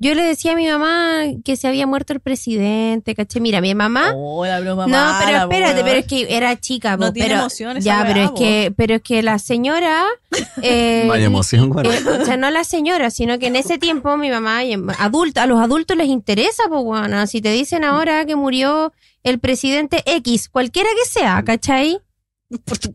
[0.00, 3.40] Yo le decía a mi mamá que se había muerto el presidente, ¿caché?
[3.40, 4.12] Mira, mi mamá.
[4.14, 7.28] Oh, la broma no, mala, pero espérate, pero es que era chica, No po, tiene
[7.30, 10.04] pero, emoción esa ya, pero es que, pero es que la señora,
[10.62, 14.16] eh, No hay emoción, eh, o sea, no la señora, sino que en ese tiempo
[14.16, 18.24] mi mamá, em- adulta, a los adultos les interesa, pues bueno, si te dicen ahora
[18.24, 18.92] que murió
[19.24, 21.98] el presidente X, cualquiera que sea, ¿cachai?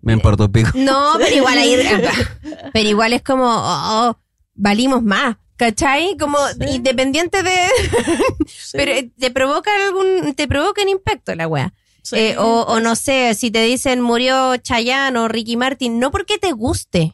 [0.02, 0.70] Me importa un pico.
[0.74, 1.76] No, pero igual ahí,
[2.74, 4.18] pero igual es como, oh, oh,
[4.56, 6.18] valimos más, ¿cachai?
[6.18, 6.38] Como
[6.72, 7.56] independiente de,
[8.48, 11.74] Sí, pero eh, te provoca algún, te provoca un impacto la wea.
[12.02, 12.16] sí.
[12.18, 16.38] Eh, o, o no sé, si te dicen murió Chayanne o Ricky Martin, no porque
[16.38, 17.13] te guste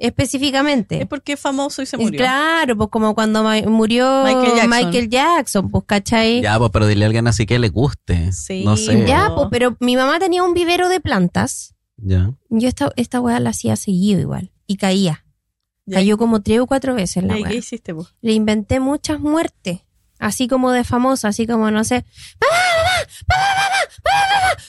[0.00, 1.02] específicamente.
[1.02, 2.18] Es porque es famoso y se murió.
[2.18, 4.70] Claro, pues como cuando murió Michael Jackson.
[4.70, 6.42] Michael Jackson, pues, ¿cachai?
[6.42, 8.32] Ya, pues, pero dile a alguien así que le guste.
[8.32, 8.64] Sí.
[8.64, 9.04] No sé.
[9.06, 11.74] Ya, pues, pero mi mamá tenía un vivero de plantas.
[11.96, 12.32] Ya.
[12.48, 14.50] Yo esta, esta weá la hacía seguido igual.
[14.66, 15.21] Y caía.
[15.90, 17.50] Cayó como tres o cuatro veces la ¿Y weá.
[17.50, 18.06] ¿Qué hiciste, po?
[18.20, 19.80] Le inventé muchas muertes.
[20.18, 22.04] Así como de famosa, así como, no sé.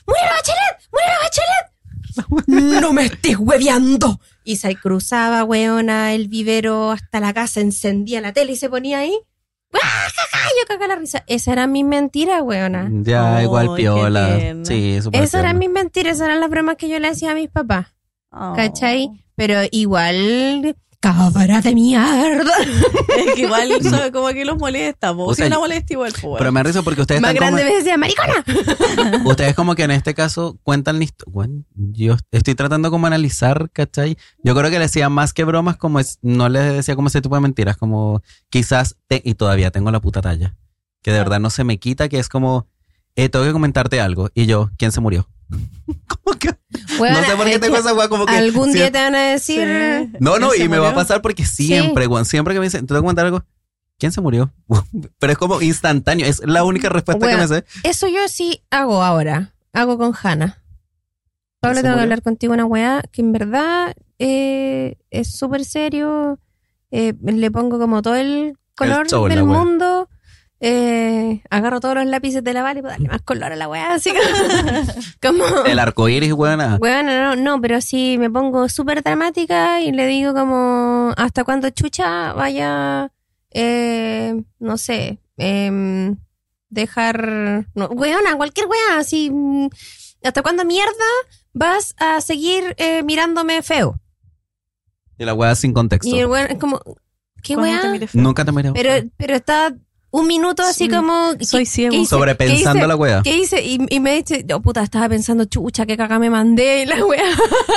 [0.07, 0.79] ¡Murió bachelet!
[0.91, 2.81] ¡Murió la bachelet!
[2.81, 4.19] ¡No me estés hueveando!
[4.43, 8.99] Y se cruzaba, weona, el vivero hasta la casa, encendía la tele y se ponía
[8.99, 9.15] ahí.
[9.73, 10.07] ¡Ah!
[10.59, 11.23] Yo cagaba la risa.
[11.27, 12.89] Esa era mi mentira, weona.
[12.91, 14.37] Ya, igual piola.
[14.63, 15.53] Sí, eran tierna.
[15.53, 17.87] mis mentiras, esas eran las bromas que yo le hacía a mis papás.
[18.31, 18.53] Oh.
[18.55, 19.09] ¿Cachai?
[19.35, 22.53] Pero igual, cabra de mierda.
[23.17, 25.25] Es que igual eso como que los molesta, po.
[25.25, 26.13] O sea, una molesta igual.
[26.37, 28.43] Pero me risa porque ustedes Más están como, grande me decía, maricona.
[29.25, 33.69] ustedes como que en este caso cuentan la histo- bueno, yo estoy tratando como analizar,
[33.71, 34.17] ¿cachai?
[34.43, 37.21] Yo creo que le decía más que bromas como es, no les decía como ese
[37.21, 40.55] tipo de mentiras, como quizás, te- y todavía tengo la puta talla,
[41.01, 41.23] que de Ah.
[41.23, 42.67] verdad no se me quita, que es como,
[43.15, 45.27] eh, tengo que comentarte algo, y yo, ¿quién se murió?
[46.07, 48.33] como que, no sé por qué tengo esa weá como que...
[48.33, 49.67] Algún día te van a decir.
[49.67, 50.17] Sí.
[50.19, 52.81] No, no, ¿Quién y me va a pasar porque siempre, weón, siempre que me dicen,
[52.81, 53.43] ¿te tengo que comentar algo?
[53.97, 54.51] ¿Quién se murió?
[55.19, 57.63] Pero es como instantáneo, es la única respuesta que me sé.
[57.83, 59.53] Eso yo sí hago ahora.
[59.71, 60.61] Hago con Hanna.
[61.59, 66.39] Pablo, ¿Se tengo que hablar contigo una weá que en verdad eh, es súper serio.
[66.91, 70.09] Eh, le pongo como todo el color show, del mundo.
[70.65, 73.67] Eh, agarro todos los lápices de la bala y puedo darle más color a la
[73.67, 73.95] weá.
[73.95, 75.43] Así como.
[75.43, 76.61] como El arco iris, weón.
[76.61, 76.77] ah.
[76.79, 81.69] Bueno, no, no, pero sí me pongo súper dramática y le digo como hasta cuando
[81.71, 83.11] chucha vaya,
[83.51, 86.15] eh, no sé, em,
[86.69, 89.67] dejar, no, weona, cualquier weá, así, mm,
[90.23, 90.93] hasta cuándo mierda
[91.51, 93.99] vas a seguir eh, mirándome feo.
[95.17, 96.07] Y la weá sin contexto.
[96.07, 96.81] Y el weón es como,
[97.43, 98.07] ¿qué ¿Cuándo te weá?
[98.07, 98.21] feo?
[98.21, 98.71] Nunca te miré.
[98.71, 99.75] Pero, pero está
[100.13, 101.31] un minuto así Sí, como...
[101.41, 102.05] soy ¿qué- ciego.
[102.05, 103.21] Sobrepensando la weá.
[103.23, 103.63] ¿Qué hice?
[103.63, 107.03] Y, y me dice, oh, puta, estaba pensando, chucha, qué caga me mandé, y la
[107.03, 107.23] weá.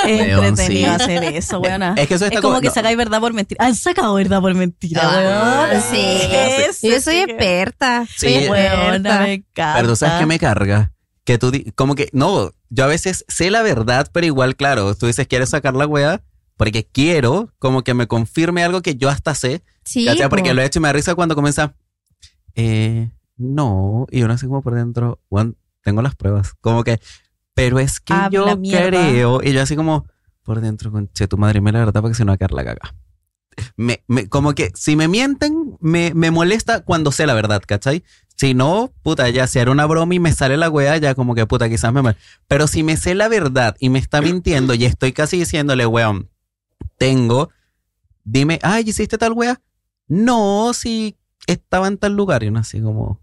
[0.05, 1.01] Es Weón, entretenido sí.
[1.03, 1.95] hacer eso, weona.
[1.97, 2.73] Es que eso está Es como como- que no.
[2.73, 3.65] sacáis verdad por mentira.
[3.65, 5.81] Han sacado verdad por mentira, Ah, weona.
[5.81, 6.87] sí.
[6.87, 8.05] Yo soy experta.
[8.05, 9.19] Sí, soy experta.
[9.21, 9.73] me encanta.
[9.77, 10.91] Pero tú sabes que me carga.
[11.25, 15.07] Que tú, como que, no, yo a veces sé la verdad, pero igual, claro, tú
[15.07, 16.21] dices, ¿quieres sacar la weá?
[16.55, 19.61] Porque quiero como que me confirme algo que yo hasta sé.
[19.83, 20.07] Sí.
[20.29, 20.53] Porque po.
[20.55, 21.73] lo he hecho y me da risa cuando comienza,
[22.57, 26.53] eh, no, y uno así como por dentro, "Juan, tengo las pruebas.
[26.59, 26.99] Como que,
[27.53, 28.89] pero es que Habla yo mierda.
[28.89, 30.05] creo, y yo así como,
[30.43, 32.95] por dentro, conche tu madre, mira la verdad, porque si no va a la caga.
[33.75, 38.03] me, me- como que si me mienten, me, me molesta cuando sé la verdad, ¿cachai?
[38.35, 41.33] Si no, puta, ya si era una broma y me sale la weá, ya como
[41.35, 42.17] que puta, quizás me mal.
[42.47, 46.29] Pero si me sé la verdad y me está mintiendo y estoy casi diciéndole, weón,
[46.99, 47.49] tengo,
[48.23, 49.59] dime, ay, ¿hiciste tal weá?
[50.07, 51.17] No, si
[51.47, 52.43] estaba en tal lugar.
[52.43, 53.19] Y uno así como,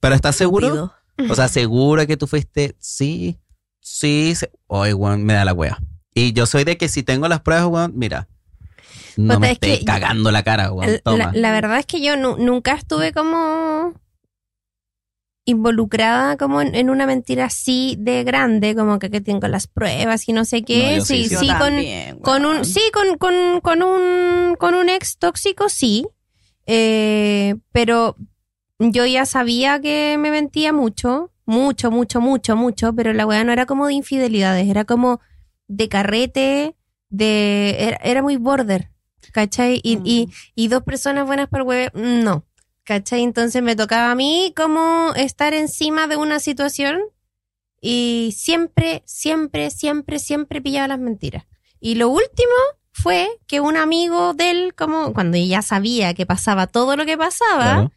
[0.00, 0.92] ¿pero estás seguro?
[1.30, 2.76] O sea, ¿segura que tú fuiste?
[2.78, 3.38] Sí,
[3.80, 4.34] sí.
[4.34, 5.78] se- Oye, weón, me da la wea.
[6.14, 8.28] Y yo soy de que si tengo las pruebas, weón, mira.
[9.16, 11.00] No Puta, me es estés cagando la cara, weón.
[11.32, 13.94] La, verdad es que yo nu- nunca estuve como
[15.48, 20.28] involucrada como en, en una mentira así de grande, como que, que tengo las pruebas
[20.28, 20.96] y no sé qué.
[20.98, 21.36] No, sí, sí, sí.
[21.36, 26.06] Sí, con, también, con un, sí, con, con, con un, con un ex tóxico, sí.
[26.66, 28.16] Eh, pero
[28.78, 33.52] yo ya sabía que me mentía mucho, mucho, mucho, mucho, mucho, pero la weá no
[33.52, 35.20] era como de infidelidades, era como
[35.68, 36.76] de carrete,
[37.08, 38.90] de, era, era muy border,
[39.32, 39.80] ¿cachai?
[39.82, 42.44] Y, y, y dos personas buenas para el web, no,
[42.84, 43.22] ¿cachai?
[43.22, 47.00] Entonces me tocaba a mí como estar encima de una situación
[47.80, 51.46] y siempre, siempre, siempre, siempre pillaba las mentiras.
[51.80, 52.52] Y lo último
[53.02, 57.18] fue que un amigo de él, como cuando ya sabía que pasaba todo lo que
[57.18, 57.92] pasaba, Claro.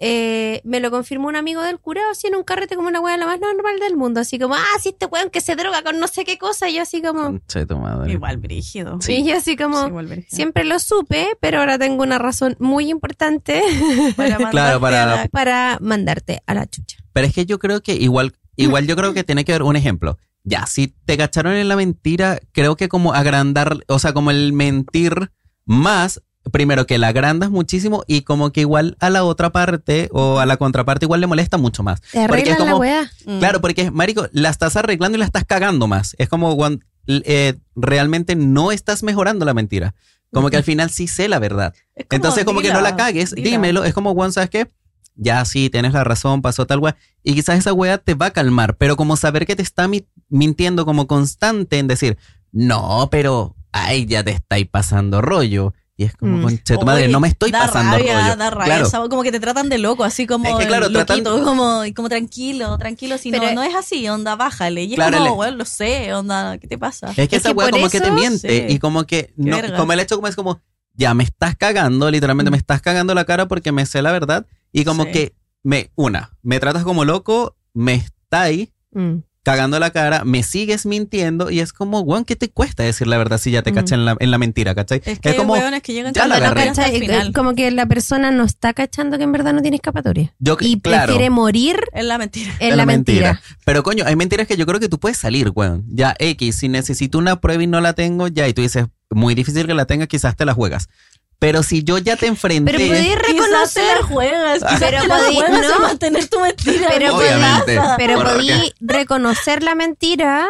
[0.00, 3.16] eh, me lo confirmó un amigo del curado, así en un carrete como una weá
[3.16, 5.98] la más normal del mundo, así como, ah, sí, este weón que se droga con
[5.98, 7.40] no sé qué cosa, y yo así como,
[7.80, 8.12] madre.
[8.12, 8.98] Igual brígido.
[9.00, 9.14] Sí.
[9.14, 10.36] y yo así como, Sí, igual brígido.
[10.36, 13.62] siempre lo supe, pero ahora tengo una razón muy importante
[14.16, 16.98] Para Claro, mandarte para- a la- para mandarte a la chucha.
[17.14, 19.76] Pero es que yo creo que igual, igual yo creo que tiene que ver un
[19.76, 20.18] ejemplo.
[20.44, 24.52] Ya, si te cacharon en la mentira, creo que como agrandar, o sea, como el
[24.52, 25.30] mentir
[25.64, 26.20] más,
[26.52, 30.44] primero que la agrandas muchísimo y como que igual a la otra parte o a
[30.46, 32.02] la contraparte igual le molesta mucho más.
[32.02, 33.10] Te Porque es arreglan la como- weá.
[33.24, 33.38] Mm.
[33.38, 36.14] Claro, porque, marico, la estás arreglando y la estás cagando más.
[36.18, 39.94] Es como cuando eh, realmente no estás mejorando la mentira.
[40.32, 41.72] Como que al final sí sé la verdad.
[41.94, 43.50] Es como, Entonces, como que no la cagues, dila.
[43.50, 43.84] dímelo.
[43.84, 44.68] Es como, Juan, ¿sabes qué?
[45.16, 46.96] Ya sí, tienes la razón, pasó tal weá.
[47.22, 50.06] Y quizás esa weá te va a calmar, pero como saber que te está mi-
[50.28, 52.18] mintiendo como constante en decir,
[52.52, 55.72] no, pero, ay, ya te estáis pasando rollo.
[55.96, 56.42] Y es como, Mm.
[56.42, 58.36] concha de tu madre, Oye, no me estoy da pasando rabia, rollo.
[58.36, 61.22] Da rabia, claro, como que te tratan de loco, así como Es que, claro, loquito,
[61.30, 64.82] tratan- como, como tranquilo, tranquilo, si Pero- no, no es así, onda, bájale.
[64.82, 67.10] Y es Claro, como, bueno, lo sé, onda, ¿qué te pasa?
[67.16, 68.74] es que Es esa weá como que te miente Sí.
[68.74, 70.60] y como que, no, como el hecho como es como,
[70.94, 72.54] ya me estás cagando, literalmente Mm.
[72.54, 75.10] me estás cagando la cara porque me sé la verdad y como Sí.
[75.12, 75.32] que
[75.62, 79.20] me, una, me tratas como loco, me estáis Mm.
[79.42, 83.18] cagando la cara, me sigues mintiendo y es como, weón, ¿qué te cuesta decir la
[83.18, 83.74] verdad si ya te Mm.
[83.74, 85.02] cachan en la, en la mentira, ¿cachai?
[85.04, 87.32] Es que como, hueones que llegan ya la final.
[87.34, 90.34] Como que la persona no está cachando que en verdad no tiene escapatoria.
[90.38, 92.52] yo, Y claro, prefiere morir Es la mentira.
[92.58, 93.40] en es la, mentira.
[93.66, 95.84] Pero coño, hay mentiras que yo creo que tú puedes salir, weón.
[95.88, 99.34] Ya, X, si necesito una prueba y no la tengo, ya, y tú dices, muy
[99.34, 100.88] difícil que la tengas, quizás te la juegas.
[101.38, 102.72] Pero si yo ya te enfrenté...
[102.72, 105.74] Pero Quizás te reconocer, la juegas, quizás Pero te la podí- juegas no.
[105.74, 106.88] a mantener tu mentira.
[106.88, 107.78] Pero ¿qué Obviamente.
[107.98, 110.46] pero podí reconocer la mentira,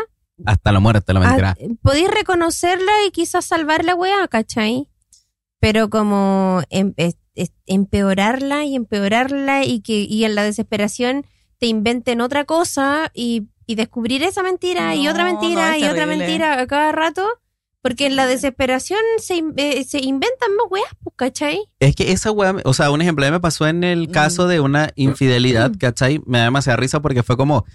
[0.46, 1.56] Hasta la muerte la mentira.
[1.60, 4.88] ah, podí reconocerla y quizás salvar la weá, ¿cachai?
[5.60, 11.26] Pero como em- es- es- empeorarla y empeorarla y que y en la desesperación
[11.58, 16.06] te inventen otra cosa y, y descubrir esa mentira y otra mentira no, y otra
[16.06, 17.26] mentira a cada rato,
[17.84, 21.58] porque en la desesperación se, in- eh, se inventan más weas, pues, ¿cachai?
[21.80, 24.46] Es que esa weá, o sea, un ejemplo a mí me pasó en el caso
[24.48, 26.22] de una infidelidad, ¿cachai?
[26.24, 27.66] Me da demasiada risa porque fue como,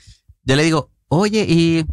[0.45, 1.85] yo le digo, oye, y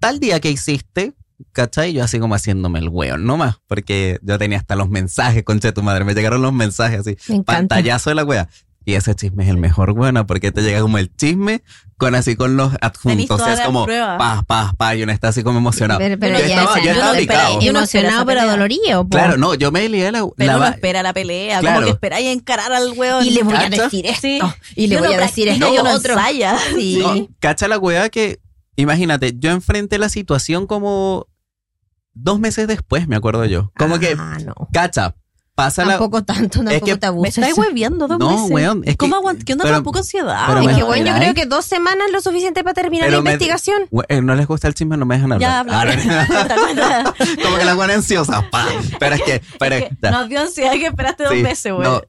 [0.00, 1.14] tal día que hiciste,
[1.52, 1.92] ¿cachai?
[1.92, 5.68] Yo así como haciéndome el weón, no más, porque yo tenía hasta los mensajes, concha
[5.68, 8.48] de tu madre, me llegaron los mensajes así, Me pantallazo de la wea.
[8.86, 11.62] Y ese chisme es el mejor, weona, porque te llega como el chisme
[11.96, 13.28] con así con los adjuntos.
[13.28, 14.18] todas Es las como pruebas.
[14.18, 15.98] pa, pa, pa, y uno está así como emocionado.
[16.00, 17.60] Pero, pero yo ya, estaba, o sea, yo yo estaba no espera- picado.
[17.60, 19.08] yo no emocionado pero dolorido.
[19.08, 21.76] Claro, no, yo me lié la, Pero la uno espera la pelea, Claro.
[21.76, 23.24] como que esperáis encarar al hueón.
[23.24, 23.84] Y le voy a ¿Cacha?
[23.84, 24.20] decir esto.
[24.20, 24.38] Sí.
[24.76, 26.12] Y le voy a decir esto y uno otro.
[26.14, 26.58] ensaya.
[26.76, 26.98] Sí.
[27.02, 28.40] No, cacha la weá que,
[28.76, 31.26] imagínate, yo enfrenté la situación como
[32.12, 33.72] dos meses después, me acuerdo yo.
[33.78, 34.54] Como que, Ah, no.
[34.74, 35.14] cacha,
[35.54, 35.92] pasa la...
[35.92, 37.38] Tampoco tanto, tampoco que te Me abuses.
[37.38, 38.50] estáis hueviando dos No, meses.
[38.50, 40.44] weón, es ¿Cómo que- ¿Qué onda pero- poca ansiedad?
[40.48, 43.06] pero Es me- que bueno, yo creo que dos semanas es lo suficiente para terminar
[43.08, 43.82] Pero la me- investigación.
[43.90, 45.50] We- eh, no les gusta el chisme, no me dejan hablar.
[45.50, 45.80] Ya, habla.
[45.80, 48.48] Ah, como que la buena ansiosa.
[48.50, 48.66] pa.
[48.98, 50.10] Pero es que, pero, Es que.
[50.10, 51.88] Nos dio ansiedad que esperaste dos Sí, meses, güey.
[51.88, 52.02] no.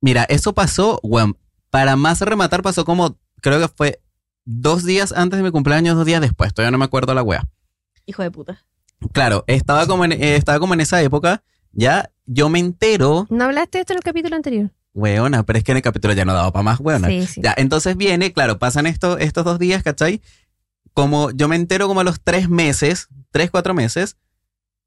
[0.00, 1.36] Mira, eso pasó, weón.
[1.70, 4.00] Para más rematar, pasó como, creo que fue
[4.44, 6.54] dos días antes de mi cumpleaños, dos días después.
[6.54, 7.44] Todavía no me acuerdo la wea.
[8.06, 8.62] Hijo de puta.
[9.12, 11.42] Claro, estaba como en, eh, estaba como en esa época.
[11.76, 14.70] Ya, yo me entero, ¿No hablaste de esto en el capítulo anterior?
[14.94, 17.08] weona, pero es que en el capítulo ya no daba para más, weona.
[17.08, 17.40] Sí, sí.
[17.44, 20.22] Ya, entonces viene, claro, pasan esto, estos dos días, ¿cachai?
[20.94, 24.16] Como yo me entero como a los tres meses, tres, cuatro meses,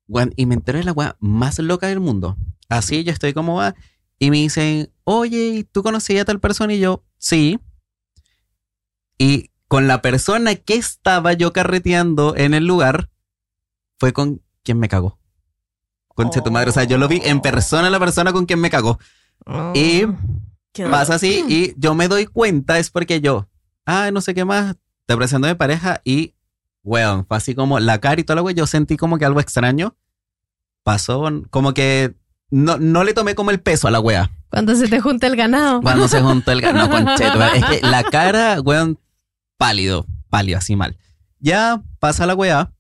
[0.09, 2.35] Weón, y me entero de la weá más loca del mundo.
[2.67, 3.75] Así yo estoy como va.
[4.17, 6.73] Y me dicen, oye, ¿y ¿tú conocías a tal persona?
[6.73, 7.59] Y yo, sí.
[9.19, 13.11] Y con la persona que estaba yo carreteando en el lugar,
[13.99, 15.18] fue con quien me cagó.
[16.19, 16.69] Concha tu madre.
[16.69, 18.99] O sea, yo lo vi en persona la persona con quien me cagó.
[19.73, 20.05] Y
[20.73, 23.47] Qué pasa así y yo me doy cuenta es porque yo,
[23.85, 26.35] ah, no sé qué más, te presento a mi pareja y,
[26.83, 29.39] weón, fue así como la cara y todo lo weón, yo sentí como que algo
[29.39, 29.95] extraño
[30.83, 32.15] pasó, como que
[32.51, 35.37] no, no le tomé como el peso a la wea Cuando se te junta el
[35.37, 35.81] ganado.
[35.81, 37.41] cuando se juntó el ganado con Cheto.
[37.43, 38.99] Es que la cara, weón,
[39.57, 40.97] pálido, pálido, así mal.
[41.39, 42.73] Ya pasa la weá,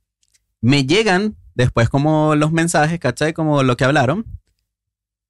[0.59, 3.33] me llegan después como los mensajes, ¿cachai?
[3.33, 4.25] Como lo que hablaron.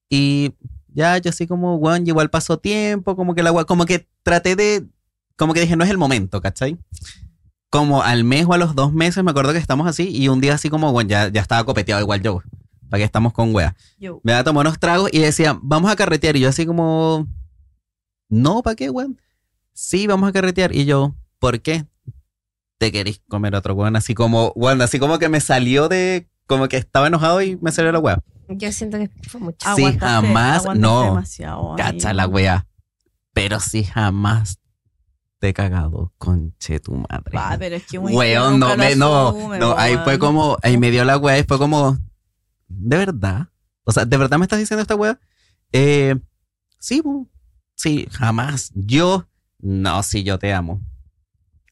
[0.10, 0.54] Y
[0.88, 4.86] ya yo así como, weón, igual pasó tiempo, como que la como que traté de,
[5.36, 6.78] como que dije, no es el momento, ¿cachai?
[7.72, 10.40] Como al mes o a los dos meses me acuerdo que estamos así y un
[10.40, 12.44] día así como, bueno, ya, ya estaba copeteado igual yo,
[12.90, 13.76] para que estamos con wea.
[13.98, 14.22] Yo.
[14.24, 16.36] Me iba a tomar unos tragos y decía, vamos a carretear.
[16.36, 17.28] Y yo así como,
[18.30, 19.20] no, ¿para qué, weón?
[19.74, 20.76] Sí, vamos a carretear.
[20.76, 21.86] Y yo, ¿por qué?
[22.80, 23.96] Te querís comer otro weón.
[23.96, 27.72] Así como, weón, así como que me salió de, como que estaba enojado y me
[27.72, 28.20] salió la weá.
[28.48, 29.58] Yo siento que fue mucho.
[29.76, 31.04] Sí, Aguantaste- jamás, aguantaste no.
[31.04, 32.66] demasiado, Cacha la weá.
[33.34, 34.58] Pero sí jamás
[35.40, 37.38] te he cagado, conche tu madre.
[37.38, 40.78] Va, pero es que muy Weón, no, me, no, asume, no, ahí fue como, ahí
[40.78, 41.98] me dio la weá y fue como,
[42.68, 43.50] ¿de verdad?
[43.84, 45.20] O sea, ¿de verdad me estás diciendo esta weá?
[45.72, 46.16] Eh,
[46.80, 47.02] sí,
[47.76, 48.72] sí, jamás.
[48.74, 49.28] Yo,
[49.60, 50.82] no, sí, yo te amo.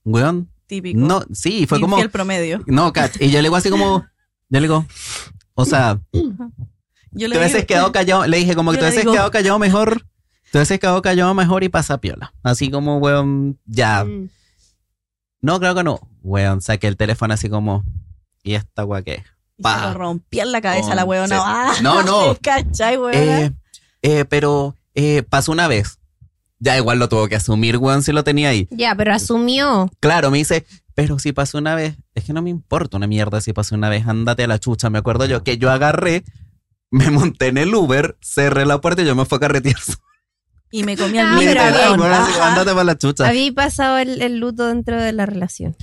[0.05, 0.99] Weón, Típico.
[0.99, 2.61] no, sí, fue como, el promedio.
[2.67, 3.99] no, cach, y yo le digo así como,
[4.49, 4.85] yo le digo,
[5.55, 5.99] o sea,
[7.11, 10.01] Yo le hubieses digo- quedado callado, le dije como que le hubieses quedado callado mejor,
[10.51, 12.33] te hubieses quedado callado mejor y pasa piola.
[12.43, 14.29] Así como, weón, ya, Mm.
[15.41, 15.99] no, creo que no.
[16.21, 17.83] Weón, saqué el teléfono así como,
[18.43, 19.23] ¿y esta weá qué?
[19.57, 19.79] Y Pa.
[19.79, 21.37] se lo rompía en la cabeza la Con- weona.
[21.39, 22.37] Ah, No, no.
[22.41, 23.41] ¿Cachai, weona?
[23.45, 23.51] Eh,
[24.01, 25.99] eh, pero eh, pasó una vez.
[26.59, 28.67] Ya igual lo tuvo que asumir, weón, si lo tenía ahí.
[28.71, 29.91] Ya, pero asumió.
[29.99, 30.65] Claro, me dice,
[30.95, 33.89] pero si pasó una vez, es que no me importa una mierda si pasó una
[33.89, 34.89] vez, ándate a la chucha.
[34.89, 36.23] Me acuerdo yo que yo agarré,
[36.89, 39.75] me monté en el Uber, cerré la puerta y yo me fui a carretear.
[40.71, 43.27] Y me comía el Ah, Literal, así, ándate para la chucha.
[43.27, 45.75] Había pasado el, el luto dentro de la relación.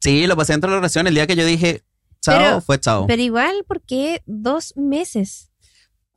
[0.00, 1.06] Sí, lo pasé dentro de la relación.
[1.06, 1.84] El día que yo dije,
[2.20, 3.06] chao, Pero- fue chao.
[3.06, 5.49] Pero igual, ¿por qué dos meses?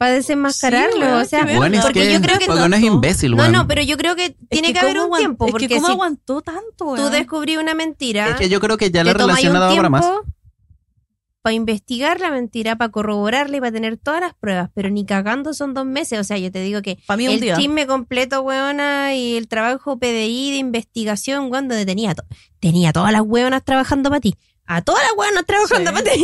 [0.04, 1.06] Para desenmascararlo.
[1.20, 3.38] Sí, o sea, Bueno, es porque que, yo creo que porque uno es imbécil, No,
[3.44, 3.52] weón.
[3.54, 5.46] no, pero yo creo que tiene que, haber un aguant- tiempo.
[5.46, 8.78] Es Porque que cómo si aguantó tanto, tú descubrí una mentira, Es que yo creo
[8.78, 10.06] que ya la relación no daba para más.
[11.42, 14.70] para investigar la mentira, para corroborarla y para tener todas las pruebas.
[14.74, 16.20] Pero ni cagando son dos meses.
[16.20, 17.56] O sea, yo te digo que Para mí un el día.
[17.58, 22.24] chisme completo, weona, y el trabajo PDI de investigación, weón, donde tenía, to-
[22.60, 24.36] tenía todas las weonas trabajando para ti.
[24.66, 25.98] A todas las weonas trabajando Sí.
[25.98, 26.24] para ti.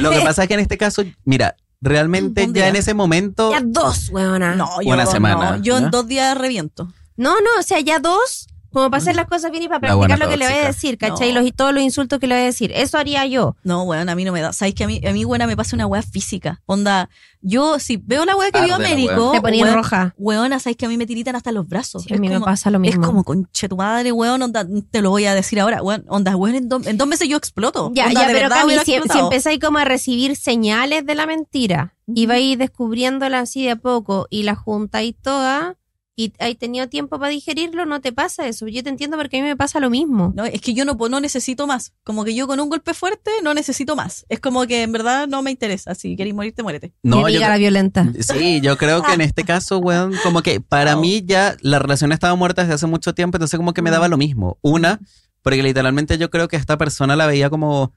[0.00, 2.68] Lo que pasa es que en este caso, mira, realmente ya día.
[2.68, 3.50] en ese momento.
[3.50, 4.54] ya dos, weona.
[4.54, 5.62] No, yo Una semana, no.
[5.62, 6.88] Yo en dos días reviento.
[7.16, 10.18] No, no, o sea, ya dos, como para hacer las cosas bien y para practicar
[10.18, 11.32] lo que le voy a decir, ¿cachai?
[11.32, 11.40] No.
[11.40, 12.70] Los, y todos los insultos que le voy a decir.
[12.74, 13.56] Eso haría yo.
[13.64, 14.52] No, weón, a mí no me da.
[14.52, 16.60] ¿Sabes que a mí, a mí, buena, me pasa una weá física?
[16.66, 17.08] Onda,
[17.40, 20.14] yo si veo la weá que vio la Américo, Te ponía weón, roja.
[20.18, 22.02] weona, ¿sabes que a mí me tiritan hasta los brazos?
[22.02, 23.06] Sí, a Es mí me como- pasa lo Es mismo.
[23.06, 26.56] como, conche tu madre, weón, onda, te lo voy a decir ahora, weón, onda, weón,
[26.56, 27.90] en, do- en dos meses yo exploto.
[27.94, 31.14] Ya, Onda, ya, de pero verdad Cami, si, si empezáis como a recibir señales de
[31.14, 35.76] la mentira y vais descubriéndola así de a poco y la juntáis toda
[36.18, 38.66] y hay tenido tiempo para digerirlo, no te pasa eso.
[38.66, 40.32] Yo te entiendo porque a mí me pasa lo mismo.
[40.34, 41.92] No, es que yo no, no necesito más.
[42.02, 44.26] Como que yo con un golpe fuerte no necesito más.
[44.28, 45.94] Es como que en verdad no me interesa.
[45.94, 46.92] Si queréis morirte, muérete.
[47.04, 48.12] No, que yo, la violenta.
[48.18, 51.02] sí, yo creo que en este caso, weón, como que para No.
[51.02, 54.08] mí ya la relación estaba muerta desde hace mucho tiempo, entonces como que me daba
[54.08, 54.58] lo mismo.
[54.60, 54.98] Una,
[55.42, 57.92] porque literalmente yo creo que esta persona la veía como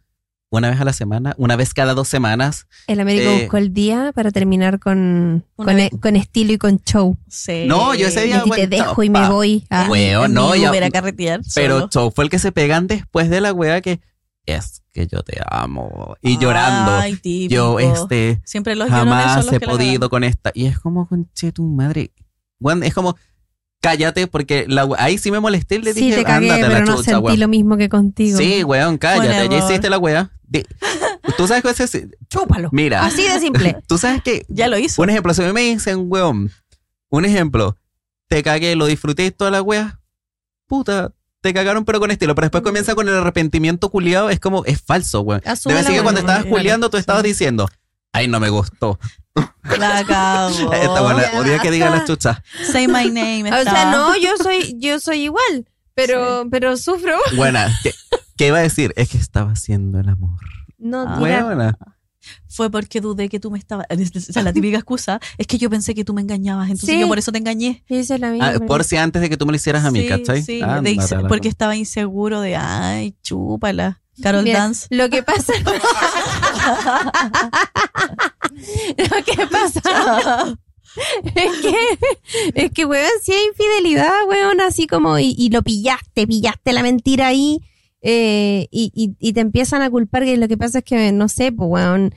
[0.52, 2.68] una vez a la semana, una vez cada dos semanas.
[2.88, 7.18] El Américo Eh, buscó el día para terminar con, e- con estilo y con show.
[7.30, 7.64] Sí.
[7.68, 9.22] No, yo ese Y día- a ti te bueno, dejo y pa.
[9.22, 9.66] me voy.
[9.70, 9.88] Ah,
[10.30, 11.40] no, mi ya- Uber a carretear.
[11.56, 11.90] Pero solo.
[11.90, 14.02] Chow fue el que se pegan después de la wea que
[14.46, 16.16] es que yo te amo.
[16.22, 16.92] Y llorando.
[16.98, 17.54] Ay, típico.
[17.54, 20.52] Yo, este, Siempre los jamás los he podido con esta.
[20.54, 22.12] Y es como, conche tu madre.
[22.60, 23.16] Weón, es como,
[23.82, 26.68] cállate, porque la, ahí sí me molesté y le sí, dije, te cagué, ándate a
[26.68, 27.40] pero la no chucha, sentí weón.
[27.40, 28.38] lo mismo que contigo.
[28.38, 30.32] Sí, weón, cállate, ya hiciste la wea.
[30.44, 30.66] Di-
[31.38, 32.70] Tú sabes que ese, Chúpalo.
[32.72, 33.78] mira, Así de simple.
[33.88, 35.02] tú sabes que, Ya lo hizo.
[35.02, 36.52] un ejemplo, si me dicen, weón,
[37.10, 37.78] un ejemplo,
[38.28, 40.00] te cagué, lo disfruté toda la wea,
[40.68, 44.64] puta, te cagaron pero con estilo, pero después comienza con el arrepentimiento culiado, es como,
[44.66, 45.42] es falso, weón.
[45.66, 47.68] Debe decir que cuando estabas culiando tú estabas diciendo,
[48.14, 49.00] ay, no me gustó.
[49.78, 50.74] La cago.
[50.74, 52.38] Esta buena, ya odia que diga las chuchas.
[52.72, 53.44] Say my name.
[53.52, 57.16] O sea, no, yo soy, yo soy igual, pero, pero sufro.
[57.36, 57.92] Buena, ¿qué,
[58.38, 58.94] qué iba a decir?
[58.98, 60.40] Es que estaba haciendo el amor.
[60.78, 61.18] No, Ah.
[61.20, 61.78] Huevona.
[62.48, 63.88] Fue porque dudé que tú me estabas.
[64.16, 67.00] O sea, la típica excusa es que yo pensé que tú me engañabas, entonces Sí.
[67.00, 67.84] yo por eso te engañé.
[67.88, 68.48] La misma.
[68.56, 70.44] Ah, por si antes de que tú me lo hicieras a mí, sí, ¿cachai?
[70.44, 74.01] sí, Ándate de inse- a la porque estaba inseguro de, ay, chúpala.
[74.22, 74.88] Carol Mira, Dance.
[74.90, 75.54] Lo que pasa.
[78.98, 80.56] lo que pasa.
[81.36, 81.76] es que,
[82.56, 86.84] es que, weón, si hay infidelidad, weón, así como, y, y lo pillaste, pillaste la
[86.84, 87.60] mentira ahí,
[88.02, 91.30] eh, y, y, y te empiezan a culpar que lo que pasa es que, no
[91.30, 92.14] sé, pues, weón,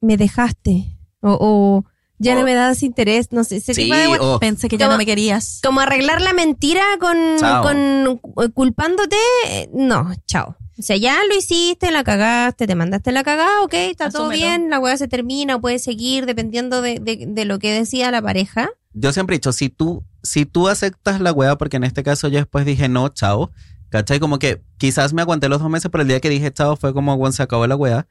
[0.00, 1.84] me dejaste, o, o
[2.18, 4.20] ya O- no me das interés, no sé, ese Sí, tipo de weón.
[4.22, 5.60] o Pensé que ya no me querías.
[5.64, 7.62] Como arreglar la mentira con, Chao.
[7.62, 9.16] con cu- culpándote,
[9.48, 10.56] eh, no, chao.
[10.78, 14.68] O sea, ya lo hiciste, la cagaste, te mandaste la cagada, ok, está todo bien,
[14.70, 18.68] la weá se termina, puede seguir dependiendo de, de, de lo que decía la pareja.
[18.92, 22.28] yo siempre he dicho, si tú, si tú aceptas la wea, porque en este caso
[22.28, 23.50] yo después dije no, chao,
[23.88, 24.20] ¿cachai?
[24.20, 26.92] Como que quizás me aguanté los dos meses, pero el día que dije chao fue
[26.92, 28.06] como, bueno, se acabó la wea.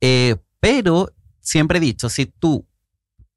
[0.00, 2.64] Eh, pero siempre he dicho, si tú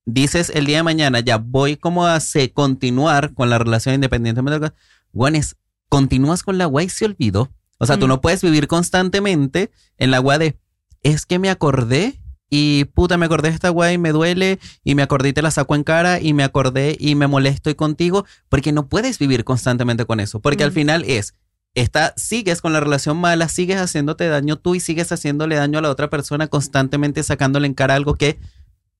[0.05, 4.59] dices el día de mañana, ya voy como a se- continuar con la relación independientemente
[4.59, 4.77] de lo que,
[5.11, 5.55] bueno, es,
[5.89, 7.49] continúas con la wea y se olvidó.
[7.81, 10.59] O sea, tú no puedes vivir constantemente en la wea de,
[11.01, 14.93] es que me acordé y puta, me acordé de esta wea y me duele y
[14.93, 17.75] me acordé y te la saco en cara y me acordé y me molesto y
[17.75, 21.33] contigo, porque no puedes vivir constantemente con eso, porque al final es,
[21.73, 25.81] está, sigues con la relación mala, sigues haciéndote daño tú y sigues haciéndole daño a
[25.81, 28.37] la otra persona constantemente sacándole en cara algo que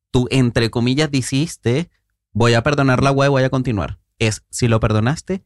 [0.10, 1.92] tú, entre comillas, dijiste,
[2.32, 4.00] voy a perdonar la wea y voy a continuar.
[4.18, 5.44] Es, si lo perdonaste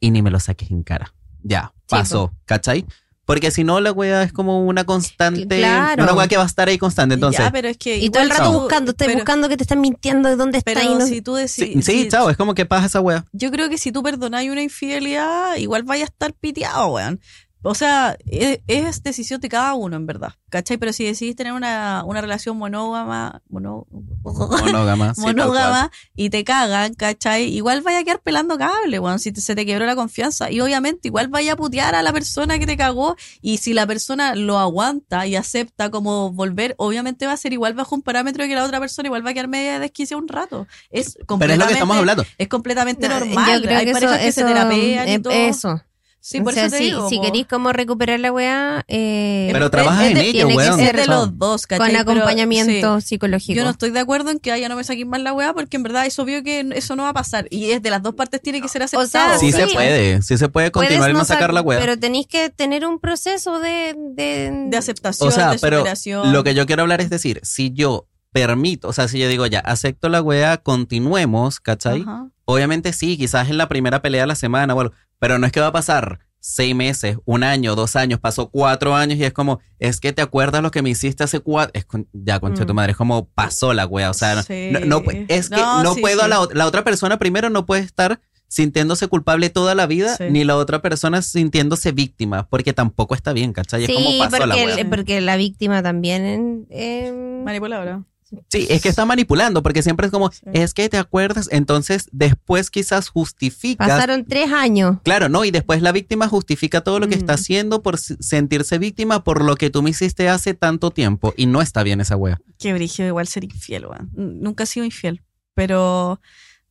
[0.00, 1.14] y ni me lo saques en cara.
[1.48, 2.84] Ya, Sí, pasó, ¿cachai?
[3.24, 6.04] Porque si no, la wea es como una constante, Claro.
[6.04, 7.14] una wea que va a estar ahí constante.
[7.14, 9.64] Entonces, ya, pero es que Y todo el rato buscando, estoy pero- buscando que te
[9.64, 11.54] están mintiendo de dónde está Pero y no si tú decís.
[11.54, 13.24] sí, sí, chao, es como que pasa esa wea.
[13.32, 17.20] Yo creo que si tú perdonáis una infidelidad, igual vaya a estar piteado, weón.
[17.66, 20.32] O sea, es, es decisión de cada uno, en verdad.
[20.48, 20.76] ¿Cachai?
[20.78, 23.86] Pero si decidís tener una, una relación monógama, mono-
[24.24, 25.14] Monógama.
[25.14, 27.44] sí, monógama y te cagan, ¿cachai?
[27.54, 30.50] Igual vaya a quedar pelando cable, weón, si te- se te quebró la confianza.
[30.50, 33.16] Y obviamente igual vaya a putear a la persona que te cagó.
[33.42, 37.74] Y si la persona lo aguanta y acepta como volver, obviamente va a ser igual
[37.74, 40.66] bajo un parámetro que la otra persona, igual va a quedar media desquicia un rato.
[40.90, 42.24] Es Pero es completamente, lo que estamos hablando.
[42.38, 43.60] es completamente No, normal.
[43.62, 45.32] Yo creo Hay que parejas eso, que se terapean y eh, todo.
[45.32, 45.82] Eso.
[46.28, 47.22] Sí, o por sea, eso te si, digo, si po.
[47.22, 50.76] queréis como recuperar la weá, eh, Pero es en de- ello, tiene que weón.
[50.80, 51.86] ser es de los dos, ¿cachai?
[51.86, 53.52] con Pero, acompañamiento sí, psicológico.
[53.56, 55.52] Yo no estoy de acuerdo en que "Ay, ya no me saquen más la weá,
[55.54, 57.46] porque en verdad es obvio que eso no va a pasar.
[57.50, 59.06] Y es de las dos partes tiene que ser aceptado.
[59.06, 61.78] sea, Sí, se puede, sí se puede continuar y no sa- sacar la wea.
[61.78, 63.94] Pero tenéis que tener un proceso de...
[63.96, 66.32] De, de aceptación, O sea, de pero superación.
[66.32, 69.46] lo que yo quiero hablar es decir, si yo permito, o sea, si yo digo
[69.46, 72.02] ya, acepto la wea, continuemos, ¿cachai?
[72.02, 72.28] Ajá.
[72.44, 75.60] Obviamente sí, quizás en la primera pelea de la semana, bueno, pero no es que
[75.60, 79.58] va a pasar seis meses, un año, dos años, pasó cuatro años y es como,
[79.80, 82.72] es que te acuerdas lo que me hiciste hace cuatro, es con- ya, concha tu
[82.72, 82.76] Mm.
[82.76, 84.70] madre, es como pasó la wea, o sea, no- Sí.
[84.86, 86.28] no, es que No, no sí, puedo, sí.
[86.28, 90.24] La, ot- la otra persona primero no puede estar sintiéndose culpable toda la vida, Sí.
[90.30, 93.82] ni la otra persona sintiéndose víctima, porque tampoco está bien, ¿cachai?
[93.82, 94.74] Es como Sí, pasó la porque, wea.
[94.76, 96.66] el- porque la víctima también...
[96.70, 97.12] eh,
[97.44, 98.04] Manipuladora.
[98.48, 100.40] Sí, es que está manipulando, porque siempre es como, Sí.
[100.52, 103.86] es que te acuerdas, entonces después quizás justificas.
[103.88, 104.98] pasaron tres años.
[105.04, 107.20] Claro, no, y después la víctima justifica todo lo que Mm.
[107.20, 111.46] está haciendo por sentirse víctima por lo que tú me hiciste hace tanto tiempo, y
[111.46, 112.40] no está bien esa wea.
[112.58, 114.10] Qué brigio igual ser infiel, weón.
[114.16, 115.22] N- Nunca he sido infiel,
[115.54, 116.20] pero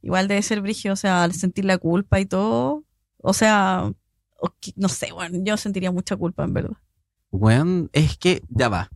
[0.01, 2.84] igual debe ser brigio, o sea, al sentir la culpa y todo.
[3.18, 3.91] O sea,
[4.76, 6.78] no sé, weón, yo sentiría mucha culpa, en verdad.
[7.36, 8.90] Weón, es que ya va.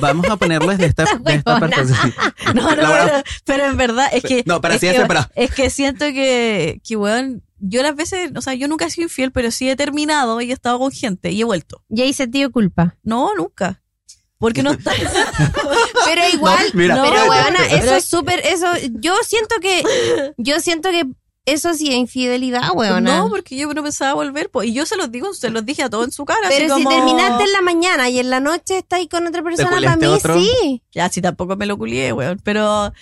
[0.00, 1.58] Vamos a ponerlo desde esta, de esta.
[2.54, 4.42] No, no, pero, pero en verdad es que.
[4.46, 5.06] No, pero es sí, que,
[5.36, 9.04] es que siento que, que, weón, yo las veces, o sea, yo nunca he sido
[9.04, 11.82] infiel, pero sí he terminado y he estado con gente y he vuelto.
[11.88, 12.96] Y ahí sentido culpa.
[13.02, 13.82] No, nunca.
[14.38, 14.92] Porque no está.
[16.06, 19.82] Pero igual, No, mira, pero no, weona, pero- eso es súper, eso, yo siento que,
[20.38, 21.04] yo siento que
[21.46, 23.18] eso sí es infidelidad, weona.
[23.18, 24.50] No, porque yo no pensaba volver.
[24.50, 24.62] po.
[24.62, 26.40] Y yo se los digo, se los dije a todos en su cara.
[26.48, 29.26] pero así si como- terminaste en la mañana y en la noche estás ahí con
[29.26, 30.38] otra persona, para mí otro?
[30.40, 30.82] sí.
[30.92, 32.40] Ya, si tampoco me lo culié, weón.
[32.44, 32.92] Pero.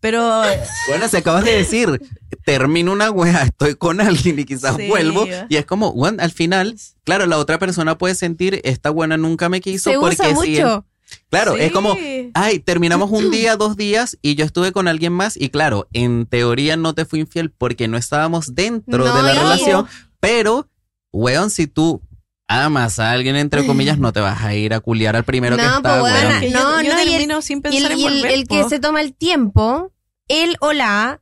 [0.00, 0.42] Pero.
[0.88, 2.00] Bueno, se acabas de decir,
[2.44, 4.86] termino una wea, estoy con alguien y quizás Sí.
[4.86, 9.16] vuelvo, y es como, weón, al final, claro, la otra persona puede sentir, esta buena
[9.16, 10.84] nunca me quiso Se porque usa si mucho.
[11.30, 11.62] Claro, Sí.
[11.62, 11.96] es como,
[12.34, 16.26] ay, terminamos un día, dos días y yo estuve con alguien más y claro, en
[16.26, 19.86] teoría no te fui infiel porque no estábamos dentro No, de la relación,
[20.20, 20.68] pero,
[21.12, 22.02] weón, si tú
[22.50, 25.62] amas a alguien, entre comillas, no te vas a ir a culiar al primero que
[25.62, 26.24] No, está, pues, weón.
[26.26, 28.06] weona, Que yo, No, yo no, y el- termino sin Y pensar el, en y
[28.06, 28.30] el- volver.
[28.32, 29.92] el que se toma el tiempo,
[30.28, 31.20] él o la,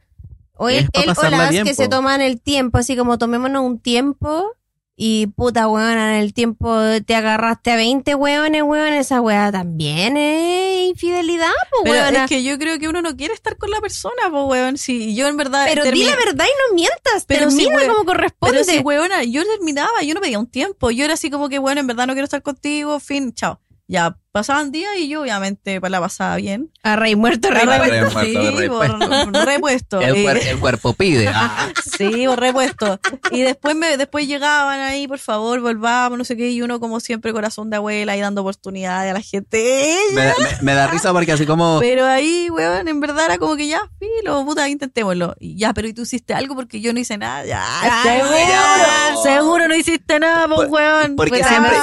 [0.55, 4.53] o él, él o las que se toman el tiempo, así como tomémonos un tiempo
[4.99, 6.75] y puta weón, en el tiempo
[7.07, 12.25] te agarraste a 20 weones, weón, esa weá también es infidelidad, po Pero weona.
[12.25, 14.79] es que yo creo que uno no quiere estar con la persona, pues, weón.
[14.79, 15.67] Si yo en verdad.
[15.69, 17.89] Pero di termi- la verdad y no mientas, Pero termina weón.
[17.93, 18.53] como corresponde.
[18.59, 20.91] Pero si, weona, yo terminaba, yo no pedía un tiempo.
[20.91, 23.61] Yo era así como que, bueno, en verdad no quiero estar contigo, fin, chao.
[23.89, 26.71] Ya pasaban días y yo, obviamente, pues la pasaba bien.
[26.83, 27.95] a rey muerto, rey Re- muerto.
[28.21, 28.21] repuesto,
[28.61, 30.01] sí, por- repuesto.
[30.01, 31.29] El, Y- cuer- el cuerpo pide.
[31.29, 31.69] Ah.
[31.97, 33.01] Sí, por repuesto.
[33.31, 37.01] Y después me, después llegaban ahí, por favor, volvamos, no sé qué, y uno como
[37.01, 39.97] siempre corazón de abuela ahí dando oportunidades a la gente.
[40.13, 41.79] Me, da- me- me da risa porque así como...
[41.81, 45.35] Pero ahí, weón, en verdad era como que ya, filo, puta, intentémoslo.
[45.41, 46.55] Y ya, pero ¿y tú hiciste algo?
[46.55, 47.65] Porque yo no hice nada, ya.
[48.03, 51.17] seguro, seguro no hiciste nada, pues, Por- weón.
[51.17, 51.77] porque Pues, siempre-.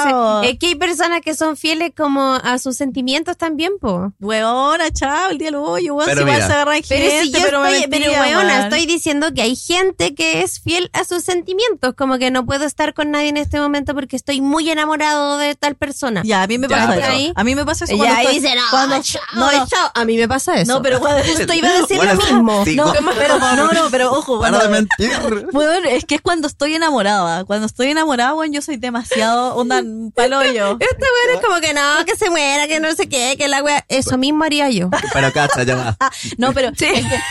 [0.50, 4.12] Es que hay personas que son fieles como a sus sentimientos también, po.
[4.20, 6.10] Weona, chao, el día lo hoyo, weón.
[6.10, 6.46] Si igual mira.
[6.46, 10.14] se agarran Pero gente, si yo pero estoy, pero weona, estoy diciendo que hay gente
[10.14, 13.58] que es fiel a sus sentimientos, como que no puedo estar con nadie en este
[13.60, 16.22] momento porque estoy muy enamorado de tal persona.
[16.24, 17.32] Ya, a mí me pasa eso.
[17.36, 19.90] A mí me pasa eso cuando estoy- dice, no, cuando- chao, no, chao.
[19.94, 20.72] A mí me pasa eso.
[20.72, 22.64] No, pero cuando Justo iba a decir Bueno, lo mismo.
[22.64, 25.46] sí, No, pero, no, no, pero ojo, Para cuando- de mentir.
[25.52, 27.44] Weón, es que es cuando estoy enamorada.
[27.44, 29.82] Cuando estoy enamorada, weón, yo soy demasiado onda
[30.14, 30.76] paloyo.
[30.80, 33.62] Este weón es como que no, que se muera, que no sé qué, que la
[33.62, 33.84] wea.
[33.88, 34.90] Eso mismo haría yo.
[35.12, 35.96] Pero cacha, ya va.
[36.38, 36.90] No, pero es, que,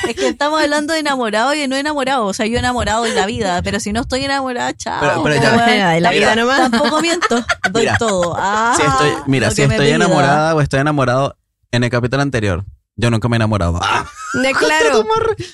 [0.09, 2.25] es que estamos hablando de enamorado y de no enamorado.
[2.25, 4.99] O sea, yo enamorado de la vida, pero si no estoy enamorada, chao.
[5.01, 6.35] Pero- pero ya- de la vida Mira.
[6.35, 6.71] nomás.
[6.71, 8.35] Tampoco miento, doy Mira, todo.
[8.37, 11.37] Ah, Si estoy, mira, lo si estoy enamorada o estoy enamorado
[11.71, 12.63] en el capítulo anterior,
[12.95, 13.79] yo nunca me he enamorado.
[13.81, 15.05] Ah, De claro.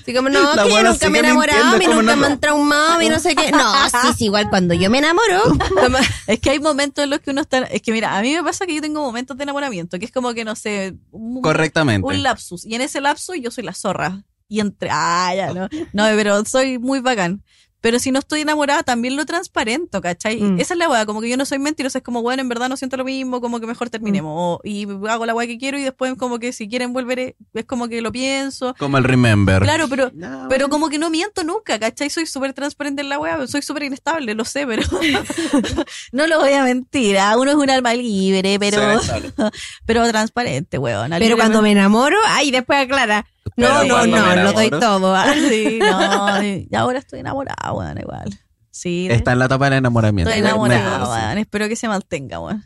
[0.05, 2.15] Sí, como, no, La que yo nunca me he enamorado, mintiendo, a mí como nunca
[2.15, 3.51] no- me han traumado, y no sé qué.
[3.51, 5.41] No, sí, sí, igual cuando yo me enamoro.
[6.27, 7.59] Es que hay momentos en los que uno está.
[7.59, 10.11] Es que mira, a mí me pasa que yo tengo momentos de enamoramiento, que es
[10.11, 10.95] como que no sé.
[11.11, 12.05] un- correctamente.
[12.07, 12.65] un lapsus.
[12.65, 14.23] Y en ese lapsus yo soy la zorra.
[14.51, 15.69] Y entre, ah, ya no.
[15.93, 17.43] No, pero soy muy bacán.
[17.81, 20.41] Pero si no estoy enamorada, también lo transparento, ¿cachai?
[20.41, 20.59] Mm.
[20.59, 22.67] Esa es la weá, como que yo no soy mentirosa, es como, bueno, en verdad
[22.69, 24.33] no siento lo mismo, como que mejor terminemos.
[24.35, 27.65] O- y hago la weá que quiero y después como que si quieren volver, es
[27.65, 28.75] como que lo pienso.
[28.77, 29.61] Como el Remember.
[29.63, 32.09] Claro, pero, No, pero como que no miento nunca, ¿cachai?
[32.09, 34.83] Soy súper transparente en la weá, soy súper inestable, lo sé, pero
[36.11, 37.17] no lo voy a mentir.
[37.17, 38.77] ah, Uno es un alma libre, pero,
[39.85, 41.11] pero transparente, weón.
[41.19, 43.25] Pero cuando me enamoro, ay, después aclara.
[43.57, 45.15] No, no, no, lo doy todo.
[45.15, 45.33] ah.
[45.49, 48.39] Sí, no, y ahora estoy enamorada, weón, igual.
[48.71, 50.29] Sí, Está en la etapa del enamoramiento.
[50.29, 51.37] estoy enamorada, weón.
[51.37, 52.63] Espero que se mantenga, weón.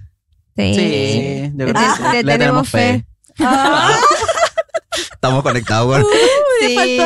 [0.56, 0.74] Sí.
[0.76, 2.04] Sí, yo creo Te- que sí.
[2.12, 3.06] te Le tenemos fe.
[5.14, 6.04] Estamos conectados, güey.
[6.60, 7.00] Sí.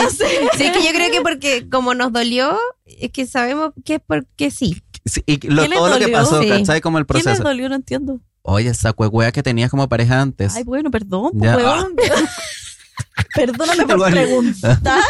[0.58, 4.02] Sí, es que yo creo que porque como nos dolió, es que sabemos que es
[4.06, 4.82] porque sí.
[5.06, 6.18] Sí, y lo- ¿Qué le todo lo que dolió?
[6.18, 6.50] pasó, Sí.
[6.50, 6.82] ¿cachai?
[6.82, 7.44] Como el ¿Quién les proceso.
[7.44, 7.70] dolió?
[7.70, 8.20] No entiendo.
[8.42, 10.56] Oye, esa cuecuea que tenías como pareja antes.
[10.56, 11.96] Ay, bueno, perdón, pues, weón.
[13.36, 14.80] Perdóname por preguntar.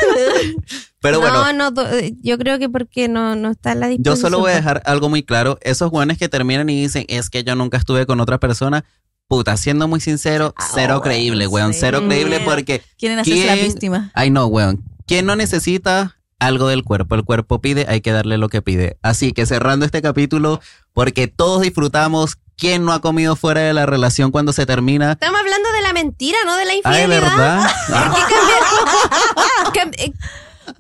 [0.99, 1.87] Pero no, bueno, no, do-
[2.21, 4.17] yo creo que porque no, no está en la yo disposición.
[4.31, 5.57] solo voy a dejar algo muy claro.
[5.61, 8.83] Esos jóvenes que terminan y dicen, es que yo nunca estuve con otra persona.
[9.27, 11.73] Puta, siendo muy sincero, Ah, cero creíble, weón.
[11.73, 11.79] sí.
[11.81, 14.11] Cero creíble porque, Quieren hacerse la víctima.
[14.15, 14.83] ay no, weón.
[15.05, 17.15] ¿Quién no necesita algo del cuerpo?
[17.15, 18.97] El cuerpo pide, hay que darle lo que pide.
[19.01, 20.61] Así que cerrando este capítulo,
[20.93, 25.13] porque todos disfrutamos, ¿quién no ha comido fuera de la relación cuando se termina?
[25.13, 27.21] Estamos hablando de la mentira, no de la Ay, infidelidad.
[27.21, 27.71] ¿verdad?
[27.93, 30.13] Ah, Que- eh,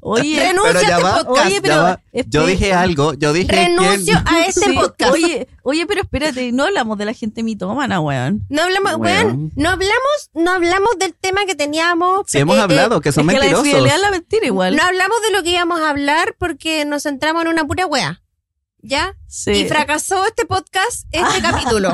[0.01, 1.45] Oye, Renuncia pero a este va, podcast.
[1.47, 1.99] Oye, ya pero va.
[2.11, 5.13] es- Yo dije algo, yo dije Renuncio quién- a este Sí, podcast.
[5.13, 8.41] Oye, oye, pero espérate, no hablamos de la gente mitómana, weón.
[8.49, 9.25] No hablamos, Weón.
[9.25, 12.23] weón, no hablamos, no hablamos del tema que teníamos.
[12.27, 13.65] Sí hemos eh, eh, hablado, que son es que la mentirosos.
[13.65, 14.75] infidelidad es la mentira igual.
[14.75, 18.21] no hablamos de lo que íbamos a hablar porque nos centramos en una pura wea.
[18.87, 19.15] ¿Ya?
[19.27, 19.51] Sí.
[19.51, 21.93] Y fracasó este podcast, este capítulo.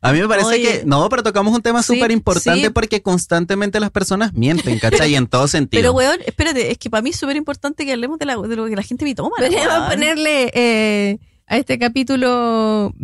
[0.00, 0.62] A mí me parece Oye.
[0.80, 2.70] que, no, pero tocamos un tema Sí, súper importante sí.
[2.70, 5.12] porque constantemente las personas mienten, ¿cachai?
[5.12, 5.80] Y en todo sentido.
[5.80, 8.56] Pero, weón, espérate, es que para mí es súper importante que hablemos de, la, de
[8.56, 9.36] lo que la gente mitómana.
[9.46, 9.90] Podríamos weón.
[9.90, 11.18] ponerle eh,
[11.52, 12.94] a este capítulo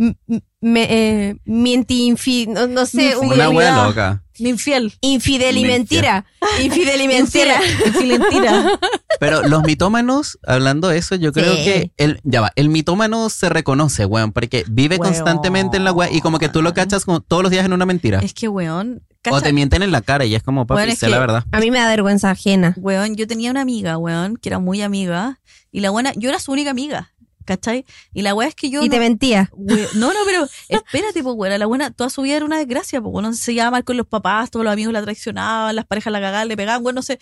[0.61, 3.87] me, eh, mienti infi- no, no sé, un- Una infidelidad.
[3.87, 4.23] loca.
[4.41, 4.95] Mi infiel.
[5.01, 6.25] infidel y Mentira.
[6.63, 7.61] Infidel y mentira.
[7.87, 8.79] Infiel, mentira.
[9.21, 11.65] Pero los mitómanos, hablando de eso, yo creo Sí.
[11.65, 15.13] que el, ya va, el mitómano se reconoce, weón, porque vive Weón.
[15.13, 17.73] constantemente en la wea y como que tú lo cachas como todos los días en
[17.73, 18.21] una mentira.
[18.21, 21.01] Es que, weón, O te mienten en la cara y es como, papi, Weón, es
[21.01, 21.45] sé la verdad.
[21.53, 22.75] A mí me da vergüenza ajena.
[22.79, 25.39] Weón, yo tenía una amiga, weón, que era muy amiga.
[25.71, 27.13] Y la buena, yo era su única amiga,
[27.49, 27.87] ¿cachai?
[28.13, 28.83] Y la weá es que yo.
[28.83, 29.51] Y no, te mentía.
[29.55, 31.59] we- no, no, pero espérate, pues, weón.
[31.59, 33.35] La buena, toda su vida era una desgracia, pues, weón.
[33.35, 36.47] Se llevaba mal con los papás, todos los amigos la traicionaban, las parejas la cagaban,
[36.49, 37.19] le pegaban, weón, no sé.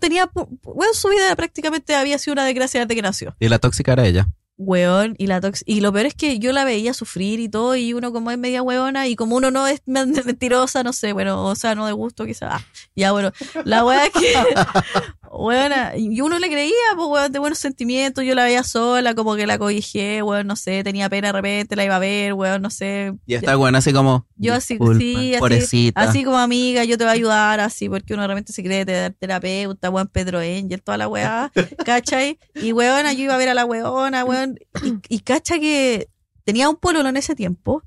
[0.00, 0.28] Tenía,
[0.64, 3.36] weón, su vida prácticamente había sido una desgracia desde que nació.
[3.38, 4.26] Y la tóxica era ella.
[4.58, 7.76] Weón, y la tox y lo peor es que yo la veía sufrir y todo,
[7.76, 11.12] y uno como es media weona, y como uno no es men- mentirosa, no sé,
[11.12, 12.48] bueno, o sea, no de gusto quizás.
[12.54, 13.32] Ah, ya bueno,
[13.64, 14.32] la wea es que,
[15.30, 19.36] weona, y uno le creía, pues weón, de buenos sentimientos, yo la veía sola, como
[19.36, 22.62] que la cobijé, weón, no sé, tenía pena de repente, la iba a ver, weón,
[22.62, 23.12] no sé.
[23.26, 24.26] Y está buena así como.
[24.36, 25.34] Yo así, "Disculpa, sí,
[25.64, 28.86] así, así como amiga, yo te voy a ayudar, así, porque uno realmente se cree
[28.86, 31.52] ter- terapeuta, weón, Pedro Angel, toda la weá,
[31.84, 32.38] ¿cachai?
[32.54, 34.45] Y weona, yo iba a ver a la weona, weón,
[34.82, 36.08] y, y cacha que
[36.44, 37.82] tenía un pololo en ese tiempo,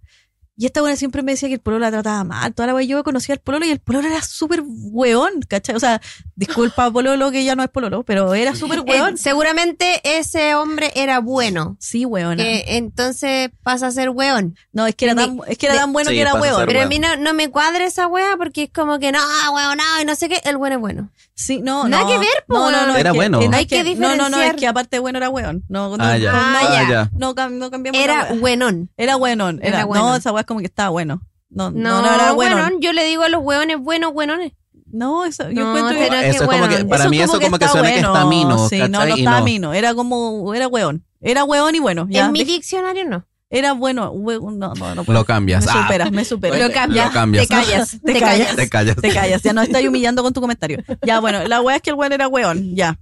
[0.61, 2.83] y esta weona siempre me decía que el pololo la trataba mal, toda la weá,
[2.83, 5.73] yo conocía al pololo y el pololo era súper weón, ¿cachai?
[5.73, 6.01] O sea,
[6.35, 9.17] disculpa pololo que ya no es pololo, pero era súper Eh, weón.
[9.17, 11.77] seguramente ese hombre era bueno.
[11.79, 12.43] Sí, weona.
[12.43, 14.57] Que entonces pasa a ser weón.
[14.73, 16.33] No, es que era de- tan, es que era de- tan bueno Sí, que era
[16.33, 16.65] weón.
[16.65, 16.89] Pero a weón.
[16.89, 19.19] mí no, no me cuadra esa wea porque es como que no,
[19.53, 20.41] weón, no, y no sé qué.
[20.43, 21.09] El bueno es bueno.
[21.41, 22.09] Sí, no, Nada no.
[22.09, 22.77] que ver, po, No, no, no.
[22.77, 22.89] weón.
[22.95, 23.37] es Era que- bueno.
[23.41, 25.63] no, Hay es que No, no, no, es que aparte de bueno era weón.
[25.69, 26.33] No, no, Ah, ya.
[26.33, 26.89] no, Ah, ya.
[26.89, 27.09] ya.
[27.13, 28.89] no, no cambiamos Era buenón.
[28.97, 29.59] Era buenón.
[29.63, 30.03] Era, Era bueno.
[30.09, 31.21] No, esa weá es como que estaba bueno.
[31.49, 32.57] No, no, No, no, era bueno.
[32.57, 32.81] weonón.
[32.81, 34.51] Yo le digo a los weones buenos, buenones.
[34.91, 36.89] No, eso, yo No, encuentro que- Eso es como que, bueno.
[36.89, 39.21] para mí eso como que, suena que está mino, Sí, no, ¿cachai?
[39.23, 39.43] no no.
[39.45, 39.73] mino.
[39.73, 41.05] Era como, era weón.
[41.21, 42.05] Era weón y bueno.
[42.09, 43.25] Ya, en mi diccionario no.
[43.49, 44.13] Era bueno.
[44.15, 45.03] no, no, no.
[45.07, 45.65] Lo cambias.
[45.65, 46.59] Me Ah, superas, me superas.
[46.59, 47.07] Lo cambias.
[47.07, 47.47] Lo cambias.
[47.47, 47.91] Te callas.
[47.91, 48.37] Te Te, callas.
[48.47, 48.55] callas.
[48.55, 48.95] Te callas.
[48.97, 50.83] Te callas, ya no estás humillando con tu comentario.
[51.05, 52.75] Ya, bueno, la weá es que el weón era weón.
[52.75, 52.99] Ya.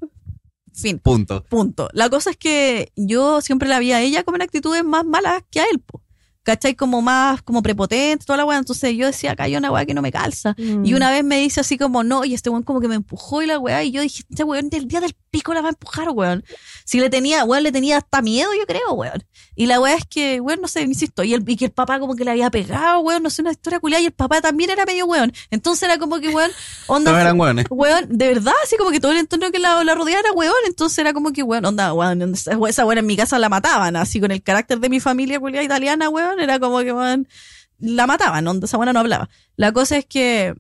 [0.74, 1.00] Fin.
[1.00, 1.44] Punto.
[1.50, 1.90] Punto.
[1.94, 5.44] La cosa es que yo siempre la vi a ella como en actitudes más malas
[5.50, 6.02] que a él, po.
[6.44, 6.76] ¿Cachai?
[6.76, 8.58] Como más, como prepotente, toda la weá.
[8.58, 10.56] Entonces yo decía, acá hay una weá que no me calza.
[10.58, 10.86] Mm.
[10.86, 13.42] Y una vez me dice así como, no, y este weón como que me empujó
[13.42, 13.84] y la weá.
[13.84, 16.44] Y yo dije, este weón del día del pico la va a empujar, weón.
[16.84, 19.24] Si le tenía, weón, le tenía hasta miedo, yo creo, weón.
[19.56, 22.00] Y la weá es que, weón, no sé, insisto, y, el, y que el papá
[22.00, 24.02] como que le había pegado, weón, no sé, una historia culiada.
[24.02, 25.32] Y el papá también era medio weón.
[25.52, 26.50] Entonces era como que, weón,
[26.88, 27.22] onda.
[27.22, 27.66] Eran hueones.
[27.70, 30.56] Weón, de verdad, así como que todo el entorno que la, la rodeaba era weón,
[30.66, 34.20] entonces era como que weón, onda, weón, esa weón en mi casa la mataban, así
[34.20, 37.28] con el carácter de mi familia culiada italiana, weón, era como que weón,
[37.78, 39.30] la mataban, onda, esa weona no hablaba.
[39.56, 40.56] La cosa es que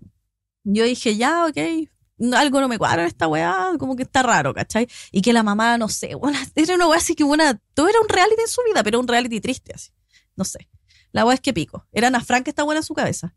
[0.63, 1.89] yo dije, ya, ok,
[2.33, 4.87] algo no me cuadra en esta weá, como que está raro, ¿cachai?
[5.11, 7.99] Y que la mamá, no sé, weón, era una weá así que buena, todo era
[7.99, 9.91] un reality en su vida, pero un reality triste, así,
[10.35, 10.69] no sé.
[11.11, 13.33] La weá es que pico, era Ana Frank que está buena en su cabeza.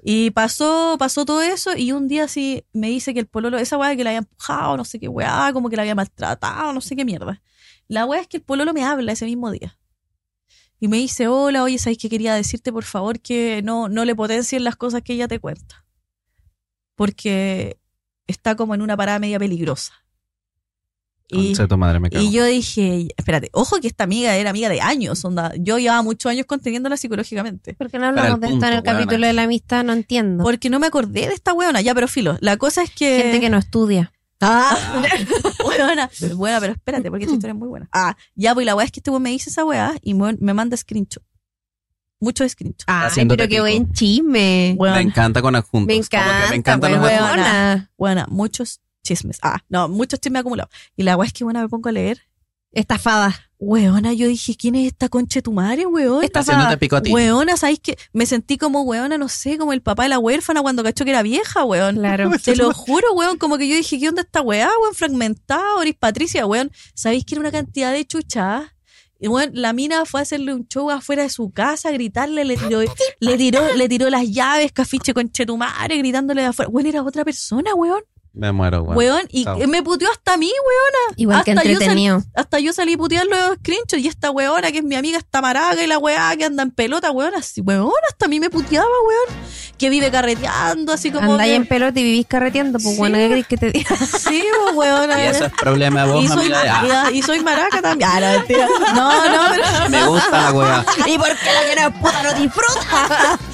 [0.00, 3.76] Y pasó, pasó todo eso y un día así me dice que el pololo, esa
[3.76, 6.80] weá que la había empujado, no sé qué weá, como que la había maltratado, no
[6.80, 7.42] sé qué mierda.
[7.88, 9.76] La weá es que el pololo me habla ese mismo día.
[10.80, 14.14] Y me dice, hola, oye, ¿sabes que quería decirte por favor que no, no le
[14.14, 15.84] potencien las cosas que ella te cuenta?
[16.94, 17.78] Porque
[18.28, 19.92] está como en una parada media peligrosa.
[21.30, 22.24] Y, madre, me cago.
[22.24, 25.52] y yo dije, espérate, ojo que esta amiga era amiga de años, onda.
[25.58, 27.74] Yo llevaba muchos años conteniéndola psicológicamente.
[27.74, 28.82] ¿Por qué no hablamos de esto en el weona.
[28.82, 29.84] capítulo de la amistad?
[29.84, 30.42] No entiendo.
[30.42, 32.38] Porque no me acordé de esta weona, ya, pero filo.
[32.40, 33.20] La cosa es que.
[33.24, 34.10] Gente que no estudia.
[34.40, 35.02] Ah,
[35.64, 37.88] buena, buena, pero espérate, porque esta historia es muy buena.
[37.92, 40.34] Ah, ya, pues la weá es que este weón me dice esa weá y me,
[40.40, 41.22] me manda screenshot.
[42.20, 42.84] Muchos screenshots.
[42.86, 44.76] Ay, Haciéndote pero qué buen chisme.
[44.78, 45.86] Me encanta con adjuntos.
[45.86, 47.36] Me Como que encanta, me encantan los pues, adjuntos.
[47.36, 47.90] weona.
[47.96, 49.38] buena, muchos chismes.
[49.42, 50.72] Ah, no, muchos chismes acumulados.
[50.96, 52.22] Y la weá es que buena me pongo a leer.
[52.72, 53.34] Estafada.
[53.60, 56.24] Weona, yo dije, ¿quién es esta concha de tu madre, weón?
[56.32, 57.10] Haciéndote pico a ti.
[57.12, 60.62] Weona, ¿sabéis que me sentí como weona, no sé, como el papá de la huérfana
[60.62, 61.96] cuando cachó que era vieja, weón?
[61.96, 62.30] Claro.
[62.44, 64.94] Te lo juro, weón, como que yo dije, ¿qué onda esta weá, weón?
[64.94, 66.70] Fragmentada, Oris Patricia, weón.
[66.94, 68.64] ¿Sabéis que era una cantidad de chuchas?
[69.20, 72.44] Y weón, la mina fue a hacerle un show afuera de su casa, a gritarle,
[72.44, 72.80] le tiró,
[73.20, 76.70] le tiró, le tiró las llaves, cafiche con chetumare, gritándole de afuera.
[76.70, 78.02] Weón, era otra persona, weón.
[78.38, 78.96] Me muero, weón.
[78.96, 79.58] Weón, y Chao.
[79.66, 81.16] me puteó hasta a mí, weona.
[81.16, 82.22] Igual que Hasta yo entretenido.
[82.36, 85.40] Hasta yo salí a putear los screenshots y esta weona que es mi amiga está
[85.42, 88.48] maraca y la weá que anda en pelota, weona, así, weona, hasta a mí me
[88.48, 89.40] puteaba, weón.
[89.76, 91.32] Que vive carreteando, así como.
[91.32, 92.98] Andáis que- en pelota y vivís carreteando, pues Sí.
[92.98, 93.96] bueno, ¿qué crees que te diga?
[94.18, 95.24] Sí, pues, weona.
[95.24, 98.08] Y eso es problema de vos, y soy, Ah, y- soy maraca también.
[98.12, 98.68] Ah, no, mentira.
[98.94, 99.88] No, no, pero.
[99.90, 100.84] me gusta la weá.
[101.06, 103.38] ¿Y por qué la que no es puta no disfruta?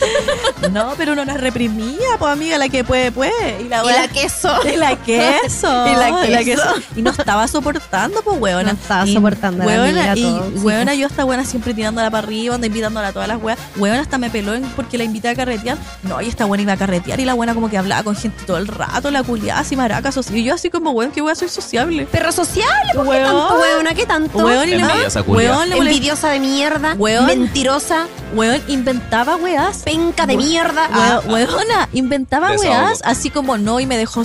[0.72, 3.62] No, pero uno no es reprimida, pues amiga, la que puede, puede.
[3.62, 5.86] Y la Y la queso.
[5.86, 6.24] Y la queso.
[6.26, 6.74] Y la queso.
[6.96, 8.72] Y no estaba soportando, pues, weona.
[8.72, 12.10] No estaba Y, soportando a la weona, amiga y weona, yo hasta buena siempre tirándola
[12.10, 13.58] para arriba, anda invitándola a todas las weas.
[13.76, 15.78] Weona hasta me peló en- porque la invité a carretear.
[16.02, 18.44] No, y esta buena iba a carretear y la buena como que hablaba con gente
[18.46, 21.34] todo el rato, la culiada así maraca, soci- y yo así como, weón, que wea
[21.34, 22.06] soy sociable.
[22.06, 23.24] Perro sociable, ¿por qué Weón.
[23.24, 23.94] tanto, weona?
[23.94, 24.38] ¿Qué tanto?
[24.38, 27.26] Weón, y le Envidiosa, weón, de mierda, Weón.
[27.26, 29.82] mentirosa, weón, inventaba weas.
[29.84, 30.88] penca de mierda.
[30.92, 32.70] Ah, Weona, inventaba Desahogo.
[32.86, 34.24] weas, así como no, y me dejó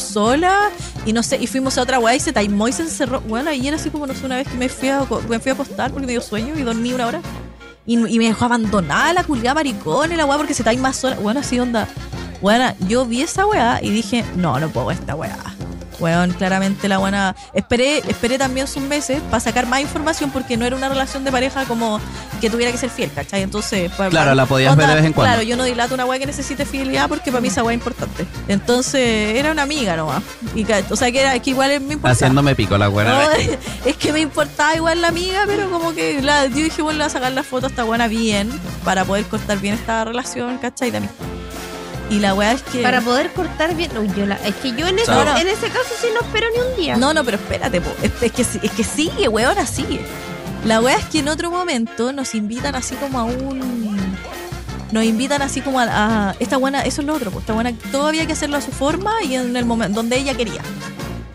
[1.06, 3.22] y no sé, y fuimos a otra wea y se taimó y se encerró.
[3.22, 5.50] Bueno, y era así como, no sé, una vez que me fui a, me fui
[5.50, 7.22] a acostar porque me dio sueño y dormí una hora.
[7.86, 11.16] Y, me dejó abandonada la culiada maricón y la wea porque se taima sola.
[11.16, 11.88] Bueno, así onda.
[12.42, 15.38] Bueno, yo vi esa wea y dije, no, no puedo esta wea.
[16.00, 17.36] Weón, claramente la buena.
[17.54, 21.32] Esperé, esperé también sus meses para sacar más información porque no era una relación de
[21.32, 22.00] pareja como
[22.40, 23.42] que tuviera que ser fiel, ¿cachai?
[23.42, 25.34] Entonces, pues, Claro, la podías ver de vez en cuando.
[25.34, 27.80] Claro, yo no dilato una weá que necesite fidelidad porque para mí esa weá es
[27.80, 28.26] importante.
[28.48, 30.24] Entonces, era una amiga nomás.
[30.56, 32.12] Y, o sea, que era que igual me importaba.
[32.12, 33.28] Haciéndome pico la No, buena.
[33.86, 37.04] es que me importaba igual la amiga, pero como que la, yo dije, bueno, le
[37.04, 38.50] voy a sacar la foto a esta buena bien
[38.84, 40.92] para poder cortar bien esta relación, ¿cachai?
[40.92, 41.39] De amistad.
[42.10, 42.82] Y la weá es que.
[42.82, 43.96] Para poder cortar bien.
[43.98, 46.76] Uy, yo la- es que yo en en ese caso sí no espero ni un
[46.76, 46.98] día.
[46.98, 47.92] No, no, pero espérate, po.
[48.02, 50.02] Es, es que, es que sigue, weona, sigue.
[50.66, 53.80] La weá es que en otro momento nos invitan así como a un.
[54.92, 55.84] Nos invitan así como a,
[56.30, 58.62] a- esta buena, eso es lo otro, pues esta buena todavía hay que hacerlo a
[58.62, 60.62] su forma y en el momento donde ella quería.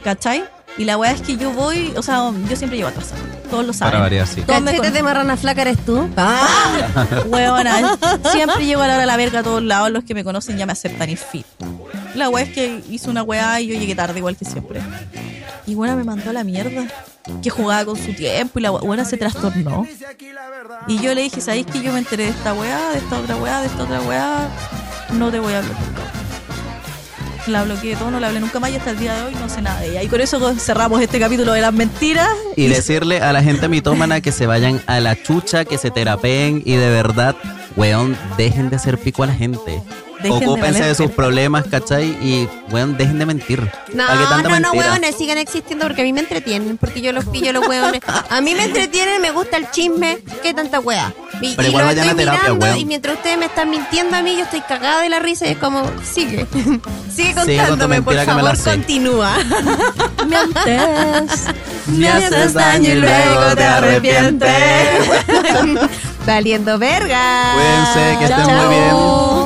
[0.03, 0.45] ¿Cachai?
[0.77, 3.23] Y la weá es que yo voy, o sea, yo siempre llevo atrasado.
[3.49, 3.93] Todos lo saben.
[3.93, 4.43] Para variar, sí.
[4.43, 6.09] Todos me de marrana flaca eres tú.
[6.17, 7.97] Ah, Huevona,
[8.33, 9.91] siempre llego a la hora de la verga a todos lados.
[9.91, 11.47] Los que me conocen ya me aceptan y fit.
[12.17, 14.81] La wea es que hizo una weá y yo llegué tarde, igual que siempre.
[15.67, 16.87] Y buena me mandó a la mierda.
[17.43, 19.87] Que jugaba con su tiempo y la buena se trastornó.
[20.89, 23.37] Y yo le dije, ¿sabéis que yo me enteré de esta weá, de esta otra
[23.37, 24.49] weá, de esta otra weá?
[25.13, 25.94] No te voy a hablar.
[27.47, 29.49] La bloqueé todo, no la hablé nunca más y hasta el día de hoy no
[29.51, 30.03] sé nada de ella.
[30.03, 32.29] Y con eso cerramos este capítulo de las mentiras.
[32.57, 36.63] Y decirle a la gente mitómana que se vayan a la chucha, que se terapeen
[36.65, 37.37] y de verdad,
[37.77, 39.83] weón, dejen de hacer pico a la gente.
[40.25, 42.07] De Ocúpense de, sus problemas, ¿cachai?
[42.23, 43.61] Y, weón, dejen de mentir.
[43.93, 47.03] No, ¿Para qué tanta no, no, hueones, sigan existiendo porque a mí me entretienen, porque
[47.03, 48.01] yo los pillo los hueones.
[48.31, 51.13] A mí me entretienen, me gusta el chisme, qué tanta hueá.
[51.43, 54.35] Y, Pero y igual vayan a terapia, y mientras ustedes me están mintiendo a mí,
[54.35, 56.47] yo estoy cagada de la risa y es como, sigue,
[57.15, 59.37] sigue contándome, por favor, continúa.
[60.27, 61.45] Mientes.
[61.87, 64.51] Me haces daño y luego te arrepientes.
[66.27, 67.53] Valiendo verga.
[67.55, 68.67] Cuídense, que estén Chao.
[68.67, 69.44] muy bien.